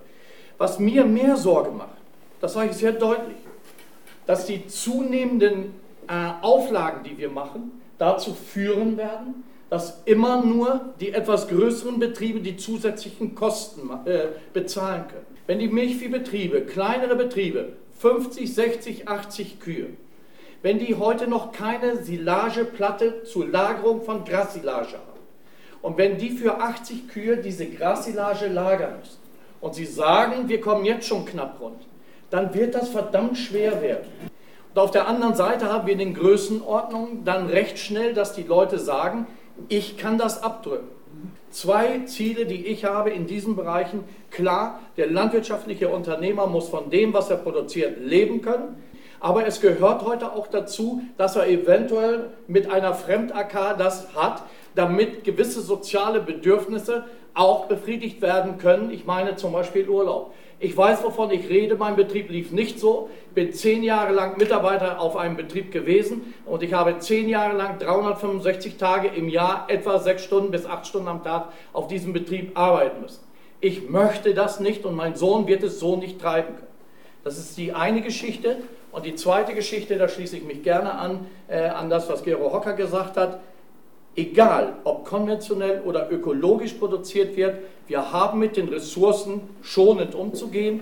[0.58, 1.96] Was mir mehr Sorge macht,
[2.40, 3.36] das sage ich sehr deutlich,
[4.26, 5.74] dass die zunehmenden
[6.08, 12.40] äh, Auflagen, die wir machen, dazu führen werden, dass immer nur die etwas größeren Betriebe
[12.40, 15.26] die zusätzlichen Kosten äh, bezahlen können.
[15.46, 19.88] Wenn die Milchviehbetriebe, kleinere Betriebe, 50, 60, 80 Kühe,
[20.62, 25.20] wenn die heute noch keine Silageplatte zur Lagerung von Grassilage haben
[25.82, 29.18] und wenn die für 80 Kühe diese Grassilage lagern müssen
[29.60, 31.80] und sie sagen, wir kommen jetzt schon knapp rund,
[32.30, 34.06] dann wird das verdammt schwer werden.
[34.74, 38.42] Und auf der anderen Seite haben wir in den Größenordnungen dann recht schnell, dass die
[38.42, 39.26] Leute sagen,
[39.68, 40.88] ich kann das abdrücken.
[41.50, 44.04] Zwei Ziele, die ich habe in diesen Bereichen.
[44.30, 48.82] Klar, der landwirtschaftliche Unternehmer muss von dem, was er produziert, leben können.
[49.20, 54.42] Aber es gehört heute auch dazu, dass er eventuell mit einer Fremd-AK das hat,
[54.74, 58.90] damit gewisse soziale Bedürfnisse auch befriedigt werden können.
[58.90, 60.34] Ich meine zum Beispiel Urlaub.
[60.58, 61.76] Ich weiß, wovon ich rede.
[61.76, 63.10] Mein Betrieb lief nicht so.
[63.28, 67.54] Ich bin zehn Jahre lang Mitarbeiter auf einem Betrieb gewesen und ich habe zehn Jahre
[67.54, 72.14] lang 365 Tage im Jahr, etwa sechs Stunden bis acht Stunden am Tag auf diesem
[72.14, 73.20] Betrieb arbeiten müssen.
[73.60, 76.66] Ich möchte das nicht und mein Sohn wird es so nicht treiben können.
[77.22, 78.58] Das ist die eine Geschichte.
[78.92, 82.50] Und die zweite Geschichte, da schließe ich mich gerne an, äh, an das, was Gero
[82.50, 83.40] Hocker gesagt hat
[84.16, 90.80] egal ob konventionell oder ökologisch produziert wird, wir haben mit den Ressourcen schonend umzugehen.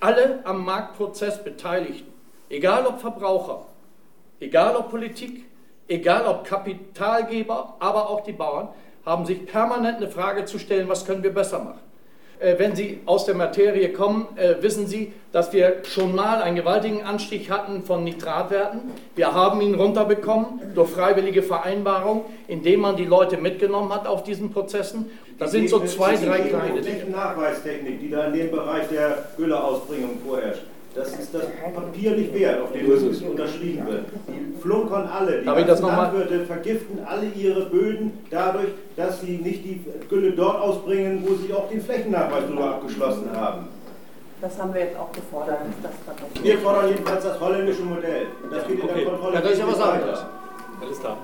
[0.00, 2.12] Alle am Marktprozess Beteiligten,
[2.48, 3.66] egal ob Verbraucher,
[4.40, 5.44] egal ob Politik,
[5.88, 8.68] egal ob Kapitalgeber, aber auch die Bauern,
[9.04, 11.87] haben sich permanent eine Frage zu stellen, was können wir besser machen.
[12.40, 16.56] Äh, wenn Sie aus der Materie kommen, äh, wissen Sie, dass wir schon mal einen
[16.56, 18.80] gewaltigen Anstieg hatten von Nitratwerten.
[19.16, 24.52] Wir haben ihn runterbekommen durch freiwillige Vereinbarung, indem man die Leute mitgenommen hat auf diesen
[24.52, 25.10] Prozessen.
[25.38, 27.04] Das sind so zwei, drei kleine Dinge.
[27.06, 30.62] Die Nachweistechnik, die da in dem Bereich der Gülleausbringung vorherrscht.
[30.98, 31.44] Das ist das
[31.74, 34.04] Papier nicht wert, auf dem das unterschrieben wird.
[34.26, 35.42] Die flunkern alle.
[35.42, 41.34] Die Landwirte vergiften alle ihre Böden dadurch, dass sie nicht die Gülle dort ausbringen, wo
[41.34, 43.68] sie auch den Flächennachweis darüber abgeschlossen haben.
[44.40, 45.58] Das haben wir jetzt auch gefordert.
[46.42, 48.26] wir fordern jedenfalls das holländische Modell.
[48.50, 49.34] Das geht in der Kontrolle.
[49.34, 50.00] Ja, das ist aber sagen.
[50.80, 51.16] Alles klar.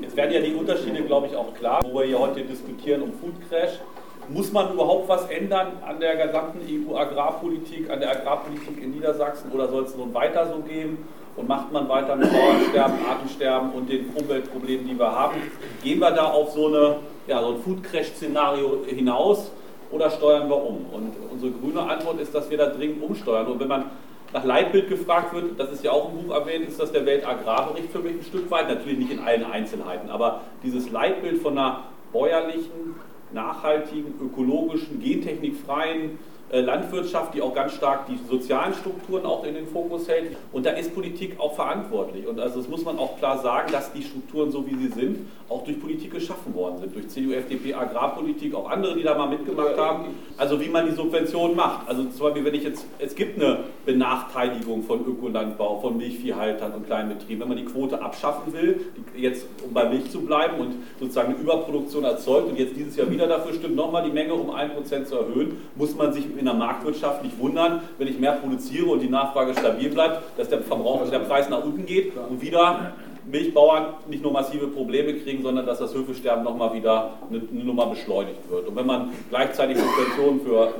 [0.00, 3.12] Jetzt werden ja die Unterschiede, glaube ich, auch klar, wo wir hier heute diskutieren um
[3.12, 3.80] Food Crash.
[4.28, 9.68] Muss man überhaupt was ändern an der gesamten EU-Agrarpolitik, an der Agrarpolitik in Niedersachsen oder
[9.68, 10.98] soll es nun weiter so gehen?
[11.36, 15.34] Und macht man weiter mit Bauernsterben, Artensterben und den Umweltproblemen, die wir haben?
[15.82, 16.96] Gehen wir da auf so, eine,
[17.26, 19.50] ja, so ein Food Crash-Szenario hinaus
[19.90, 20.86] oder steuern wir um?
[20.92, 23.48] Und unsere grüne Antwort ist, dass wir da dringend umsteuern.
[23.48, 23.90] Und wenn man
[24.32, 27.90] nach Leitbild gefragt wird, das ist ja auch im Buch erwähnt, ist das der Weltagrarbericht
[27.90, 31.84] für mich ein Stück weit, natürlich nicht in allen Einzelheiten, aber dieses Leitbild von einer
[32.12, 32.96] bäuerlichen,
[33.34, 36.18] nachhaltigen, ökologischen, gentechnikfreien
[36.62, 40.36] Landwirtschaft, die auch ganz stark die sozialen Strukturen auch in den Fokus hält.
[40.52, 42.26] Und da ist Politik auch verantwortlich.
[42.26, 45.26] Und also das muss man auch klar sagen, dass die Strukturen, so wie sie sind,
[45.48, 46.94] auch durch Politik geschaffen worden sind.
[46.94, 50.06] Durch CDU, FDP, Agrarpolitik, auch andere, die da mal mitgemacht haben.
[50.36, 51.88] Also wie man die Subventionen macht.
[51.88, 56.86] Also zum Beispiel, wenn ich jetzt, es gibt eine Benachteiligung von Ökolandbau, von Milchviehhaltern und
[56.86, 57.40] Kleinbetrieben.
[57.40, 58.80] Wenn man die Quote abschaffen will,
[59.16, 63.10] jetzt um bei Milch zu bleiben und sozusagen eine Überproduktion erzeugt und jetzt dieses Jahr
[63.10, 66.54] wieder dafür stimmt, nochmal die Menge um 1% zu erhöhen, muss man sich in der
[66.54, 71.08] Marktwirtschaft nicht wundern, wenn ich mehr produziere und die Nachfrage stabil bleibt, dass der Verbrauch,
[71.08, 72.92] der Preis nach unten geht und wieder
[73.26, 77.86] Milchbauern nicht nur massive Probleme kriegen, sondern dass das Höfesterben nochmal wieder eine, eine Nummer
[77.86, 78.68] beschleunigt wird.
[78.68, 80.74] Und wenn man gleichzeitig Subventionen für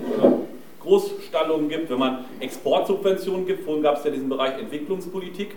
[0.80, 5.56] Großstallungen gibt, wenn man Exportsubventionen gibt, vorhin gab es ja diesen Bereich Entwicklungspolitik,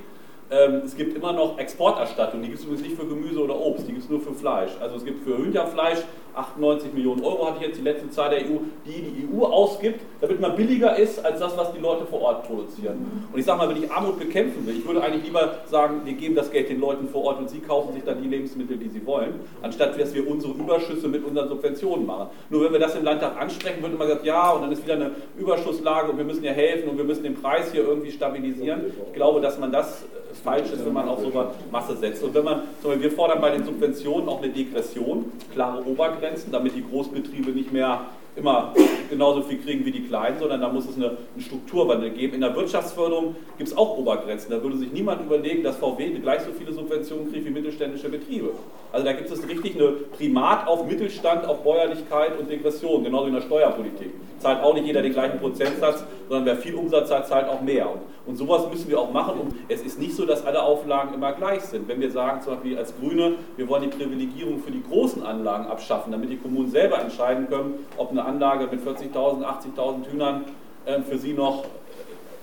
[0.50, 3.92] es gibt immer noch Exporterstattung, die gibt es übrigens nicht für Gemüse oder Obst, die
[3.92, 4.72] gibt es nur für Fleisch.
[4.80, 6.00] Also es gibt für Hühnchenfleisch
[6.38, 10.02] 98 Millionen Euro, hatte ich jetzt die letzte Zahl der EU, die die EU ausgibt,
[10.22, 13.28] damit man billiger ist als das, was die Leute vor Ort produzieren.
[13.32, 16.14] Und ich sage mal, wenn ich Armut bekämpfen will, ich würde eigentlich lieber sagen, wir
[16.14, 18.90] geben das Geld den Leuten vor Ort und sie kaufen sich dann die Lebensmittel, die
[18.90, 22.28] sie wollen, anstatt dass wir unsere Überschüsse mit unseren Subventionen machen.
[22.50, 24.96] Nur wenn wir das im Landtag ansprechen, wird immer gesagt, ja, und dann ist wieder
[24.96, 28.94] eine Überschusslage und wir müssen ja helfen und wir müssen den Preis hier irgendwie stabilisieren.
[29.08, 30.06] Ich glaube, dass man das
[30.38, 32.24] falsch ist, wenn man auf so eine Masse setzt.
[32.24, 36.84] Und wenn man, wir fordern bei den Subventionen auch eine Degression, klare Obergrenzen, damit die
[36.84, 38.08] Großbetriebe nicht mehr
[38.38, 38.74] immer
[39.10, 42.36] genauso viel kriegen wie die Kleinen, sondern da muss es eine, einen Strukturwandel geben.
[42.36, 44.52] In der Wirtschaftsförderung gibt es auch Obergrenzen.
[44.52, 48.52] Da würde sich niemand überlegen, dass VW gleich so viele Subventionen kriegt wie mittelständische Betriebe.
[48.92, 53.30] Also da gibt es richtig eine Primat auf Mittelstand, auf Bäuerlichkeit und Degression, genauso wie
[53.30, 54.12] in der Steuerpolitik.
[54.40, 57.90] Zahlt auch nicht jeder den gleichen Prozentsatz, sondern wer viel Umsatz hat, zahlt auch mehr.
[57.90, 59.40] Und, und sowas müssen wir auch machen.
[59.40, 61.88] Und es ist nicht so, dass alle Auflagen immer gleich sind.
[61.88, 65.66] Wenn wir sagen, zum Beispiel als Grüne, wir wollen die Privilegierung für die großen Anlagen
[65.66, 70.46] abschaffen, damit die Kommunen selber entscheiden können, ob eine Anlage mit 40.000, 80.000 Hühnern
[70.86, 71.66] äh, für sie noch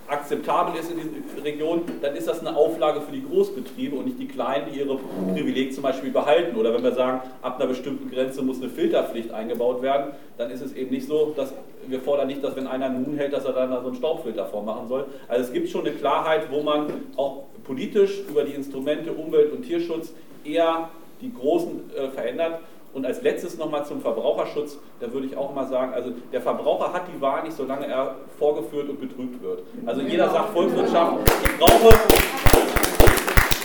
[0.07, 4.19] akzeptabel ist in diesen Regionen, dann ist das eine Auflage für die Großbetriebe und nicht
[4.19, 4.99] die Kleinen, die ihre
[5.33, 6.57] Privileg zum Beispiel behalten.
[6.57, 10.61] Oder wenn wir sagen, ab einer bestimmten Grenze muss eine Filterpflicht eingebaut werden, dann ist
[10.61, 11.55] es eben nicht so, dass
[11.87, 13.97] wir fordern nicht, dass wenn einer einen Huhn hält, dass er dann da so einen
[13.97, 15.07] Staubfilter vormachen soll.
[15.29, 19.63] Also es gibt schon eine Klarheit, wo man auch politisch über die Instrumente Umwelt- und
[19.63, 20.13] Tierschutz
[20.45, 22.61] eher die großen äh, verändert.
[22.95, 26.93] Und als letztes nochmal zum Verbraucherschutz, da würde ich auch mal sagen, also der Verbraucher
[26.93, 29.63] hat die Wahl nicht, solange er vorgeführt und betrügt wird.
[29.85, 31.93] Also jeder sagt Volkswirtschaft, ich brauche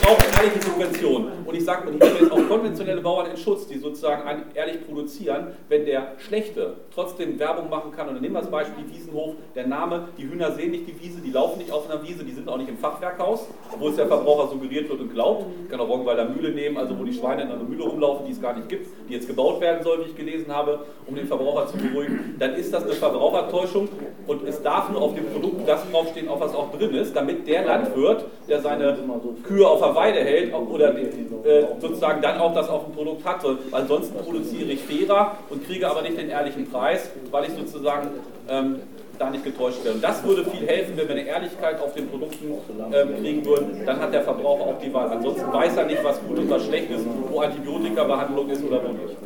[0.10, 1.28] braucht ehrliche Subventionen.
[1.46, 4.24] Und ich sage, und ich nehme jetzt auch konventionelle Bauern in Schutz, die sozusagen
[4.56, 8.08] ehrlich produzieren, wenn der Schlechte trotzdem Werbung machen kann.
[8.08, 11.22] Und dann nehmen wir das Beispiel Wiesenhof, der Name, die Hühner sehen nicht die Wiese,
[11.22, 13.48] die laufen nicht auf einer Wiese, die sind auch nicht im Fachwerkhaus,
[13.78, 15.46] wo es der Verbraucher suggeriert wird und glaubt.
[15.64, 18.32] Ich kann auch Roggenweiler Mühle nehmen, also wo die Schweine in einer Mühle rumlaufen, die
[18.32, 21.28] es gar nicht gibt, die jetzt gebaut werden soll, wie ich gelesen habe, um den
[21.28, 22.36] Verbraucher zu beruhigen.
[22.40, 23.90] Dann ist das eine Verbrauchertäuschung
[24.26, 27.48] und es darf nur auf dem Produkt das draufstehen, auf was auch drin ist, damit
[27.48, 28.98] der Landwirt, der seine
[29.44, 33.46] Kühe auf der Weide hält oder äh, sozusagen dann auch das auf dem Produkt hat.
[33.72, 38.08] Ansonsten produziere ich fairer und kriege aber nicht den ehrlichen Preis, weil ich sozusagen
[38.50, 38.80] ähm,
[39.18, 39.98] da nicht getäuscht werde.
[39.98, 42.46] Und das würde viel helfen, wenn wir eine Ehrlichkeit auf den Produkten
[42.94, 43.86] ähm, kriegen würden.
[43.86, 45.10] Dann hat der Verbraucher auch die Wahl.
[45.10, 48.94] Ansonsten weiß er nicht, was gut und was schlecht ist, wo Antibiotikabehandlung ist oder wo
[48.94, 49.18] nicht.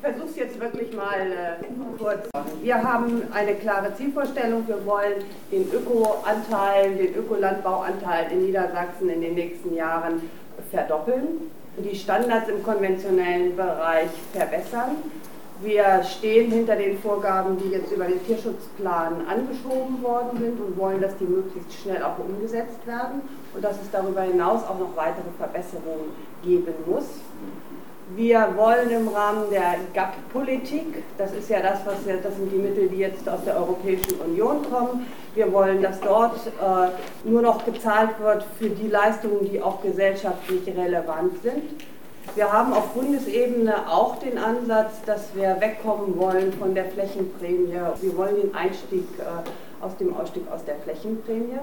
[0.00, 1.64] versuche es wirklich mal äh,
[1.98, 2.28] kurz.
[2.62, 4.66] Wir haben eine klare Zielvorstellung.
[4.66, 10.22] Wir wollen den Ökoanteil, den Ökolandbauanteil in Niedersachsen in den nächsten Jahren
[10.70, 14.96] verdoppeln, die Standards im konventionellen Bereich verbessern.
[15.60, 21.00] Wir stehen hinter den Vorgaben, die jetzt über den Tierschutzplan angeschoben worden sind und wollen,
[21.00, 23.22] dass die möglichst schnell auch umgesetzt werden
[23.54, 26.10] und dass es darüber hinaus auch noch weitere Verbesserungen
[26.44, 27.06] geben muss.
[28.16, 32.88] Wir wollen im Rahmen der GAP-Politik, das ist ja das, was das sind die Mittel,
[32.88, 38.18] die jetzt aus der Europäischen Union kommen, wir wollen, dass dort äh, nur noch gezahlt
[38.20, 41.62] wird für die Leistungen, die auch gesellschaftlich relevant sind.
[42.34, 47.78] Wir haben auf Bundesebene auch den Ansatz, dass wir wegkommen wollen von der Flächenprämie.
[48.00, 51.58] Wir wollen den Einstieg äh, aus dem Ausstieg aus der Flächenprämie.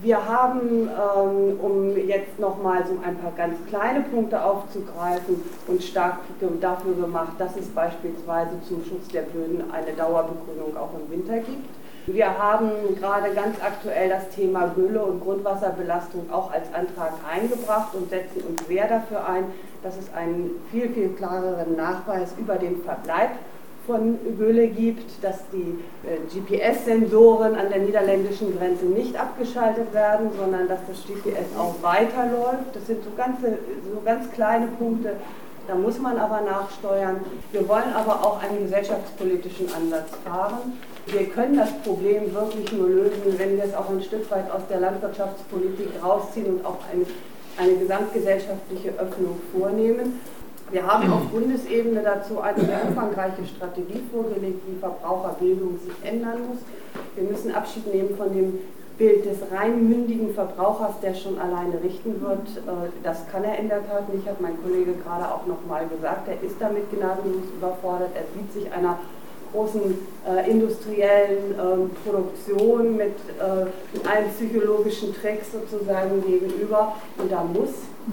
[0.00, 6.18] Wir haben, ähm, um jetzt nochmal so ein paar ganz kleine Punkte aufzugreifen, uns stark
[6.60, 11.68] dafür gemacht, dass es beispielsweise zum Schutz der Böden eine Dauerbegrünung auch im Winter gibt.
[12.06, 18.08] Wir haben gerade ganz aktuell das Thema Gülle und Grundwasserbelastung auch als Antrag eingebracht und
[18.08, 19.46] setzen uns sehr dafür ein,
[19.82, 23.30] dass es einen viel, viel klareren Nachweis über den Verbleib
[23.88, 30.68] von Gülle gibt, dass die äh, GPS-Sensoren an der niederländischen Grenze nicht abgeschaltet werden, sondern
[30.68, 32.74] dass das GPS auch weiterläuft.
[32.74, 33.58] Das sind so, ganze,
[33.92, 35.14] so ganz kleine Punkte,
[35.66, 37.20] da muss man aber nachsteuern.
[37.50, 40.78] Wir wollen aber auch einen gesellschaftspolitischen Ansatz fahren.
[41.06, 44.62] Wir können das Problem wirklich nur lösen, wenn wir es auch ein Stück weit aus
[44.68, 47.06] der Landwirtschaftspolitik rausziehen und auch eine,
[47.56, 50.20] eine gesamtgesellschaftliche Öffnung vornehmen.
[50.70, 56.58] Wir haben auf Bundesebene dazu eine sehr umfangreiche Strategie vorgelegt, wie Verbraucherbildung sich ändern muss.
[57.14, 58.58] Wir müssen Abschied nehmen von dem
[58.98, 62.48] Bild des rein mündigen Verbrauchers, der schon alleine richten wird.
[62.66, 66.28] Äh, das kann er in der Tat nicht, hat mein Kollege gerade auch nochmal gesagt.
[66.28, 68.10] Er ist damit gnadenlos überfordert.
[68.14, 68.98] Er sieht sich einer
[69.52, 69.96] großen
[70.26, 76.96] äh, industriellen äh, Produktion mit, äh, mit einem psychologischen Trick sozusagen gegenüber.
[77.16, 77.70] Und da muss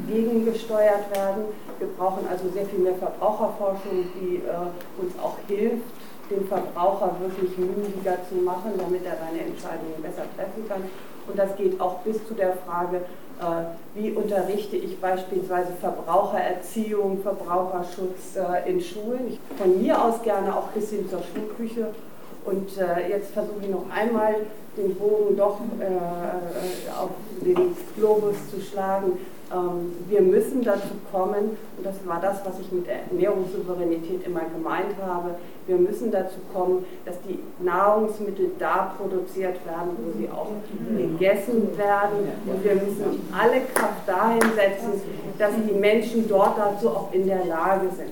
[0.07, 1.45] gegengesteuert werden.
[1.79, 5.85] Wir brauchen also sehr viel mehr Verbraucherforschung, die äh, uns auch hilft,
[6.29, 10.83] den Verbraucher wirklich mündiger zu machen, damit er seine Entscheidungen besser treffen kann.
[11.27, 12.97] Und das geht auch bis zu der Frage,
[13.41, 19.27] äh, wie unterrichte ich beispielsweise Verbrauchererziehung, Verbraucherschutz äh, in Schulen.
[19.29, 21.87] Ich von mir aus gerne auch bis hin zur Schulküche.
[22.45, 24.35] Und äh, jetzt versuche ich noch einmal
[24.77, 25.57] den Bogen doch
[26.99, 27.09] auf
[27.41, 29.13] den Globus zu schlagen.
[29.53, 34.95] Ähm, wir müssen dazu kommen, und das war das, was ich mit Ernährungssouveränität immer gemeint
[35.05, 35.35] habe,
[35.67, 40.47] wir müssen dazu kommen, dass die Nahrungsmittel da produziert werden, wo sie auch
[40.95, 42.29] gegessen werden.
[42.45, 45.01] Und wir müssen alle Kraft dahin setzen,
[45.39, 48.11] dass die Menschen dort dazu auch in der Lage sind.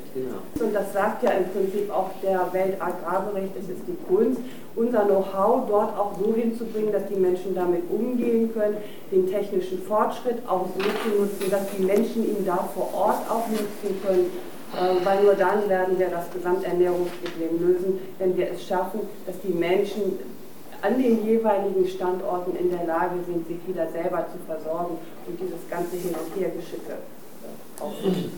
[0.59, 4.41] Und das sagt ja im Prinzip auch der Weltagrarbericht, es ist die Kunst,
[4.75, 8.77] unser Know-how dort auch so hinzubringen, dass die Menschen damit umgehen können,
[9.11, 13.47] den technischen Fortschritt auch so zu nutzen, dass die Menschen ihn da vor Ort auch
[13.49, 14.31] nutzen können
[14.73, 19.53] äh, weil nur dann werden wir das Gesamternährungsproblem lösen, wenn wir es schaffen, dass die
[19.53, 20.17] Menschen
[20.81, 24.97] an den jeweiligen Standorten in der Lage sind, sich wieder selber zu versorgen
[25.27, 26.97] und dieses ganze Hin- und Hergeschicke
[27.79, 28.31] aufzunehmen.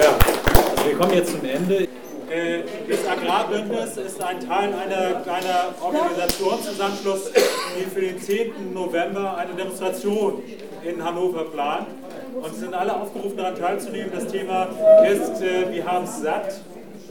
[0.00, 0.86] Ja.
[0.86, 1.88] wir kommen jetzt zum Ende.
[2.30, 7.30] Äh, das Agrarbündnis ist ein Teil einer, einer Organisationszusammenschluss,
[7.78, 8.72] die für den 10.
[8.72, 10.42] November eine Demonstration
[10.82, 11.88] in Hannover plant.
[12.34, 14.10] Und sie sind alle aufgerufen, daran teilzunehmen.
[14.12, 14.68] Das Thema
[15.08, 16.60] ist, äh, wir haben es satt.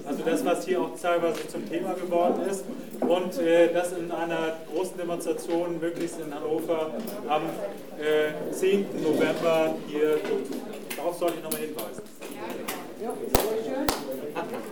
[0.05, 2.65] Also das, was hier auch teilweise zum Thema geworden ist.
[2.99, 6.91] Und äh, das in einer großen Demonstration möglichst in Hannover
[7.29, 7.43] am
[7.99, 8.85] äh, 10.
[9.01, 10.17] November hier.
[10.97, 12.03] Darauf sollte ich nochmal hinweisen.
[13.01, 13.87] Ja, sehr schön.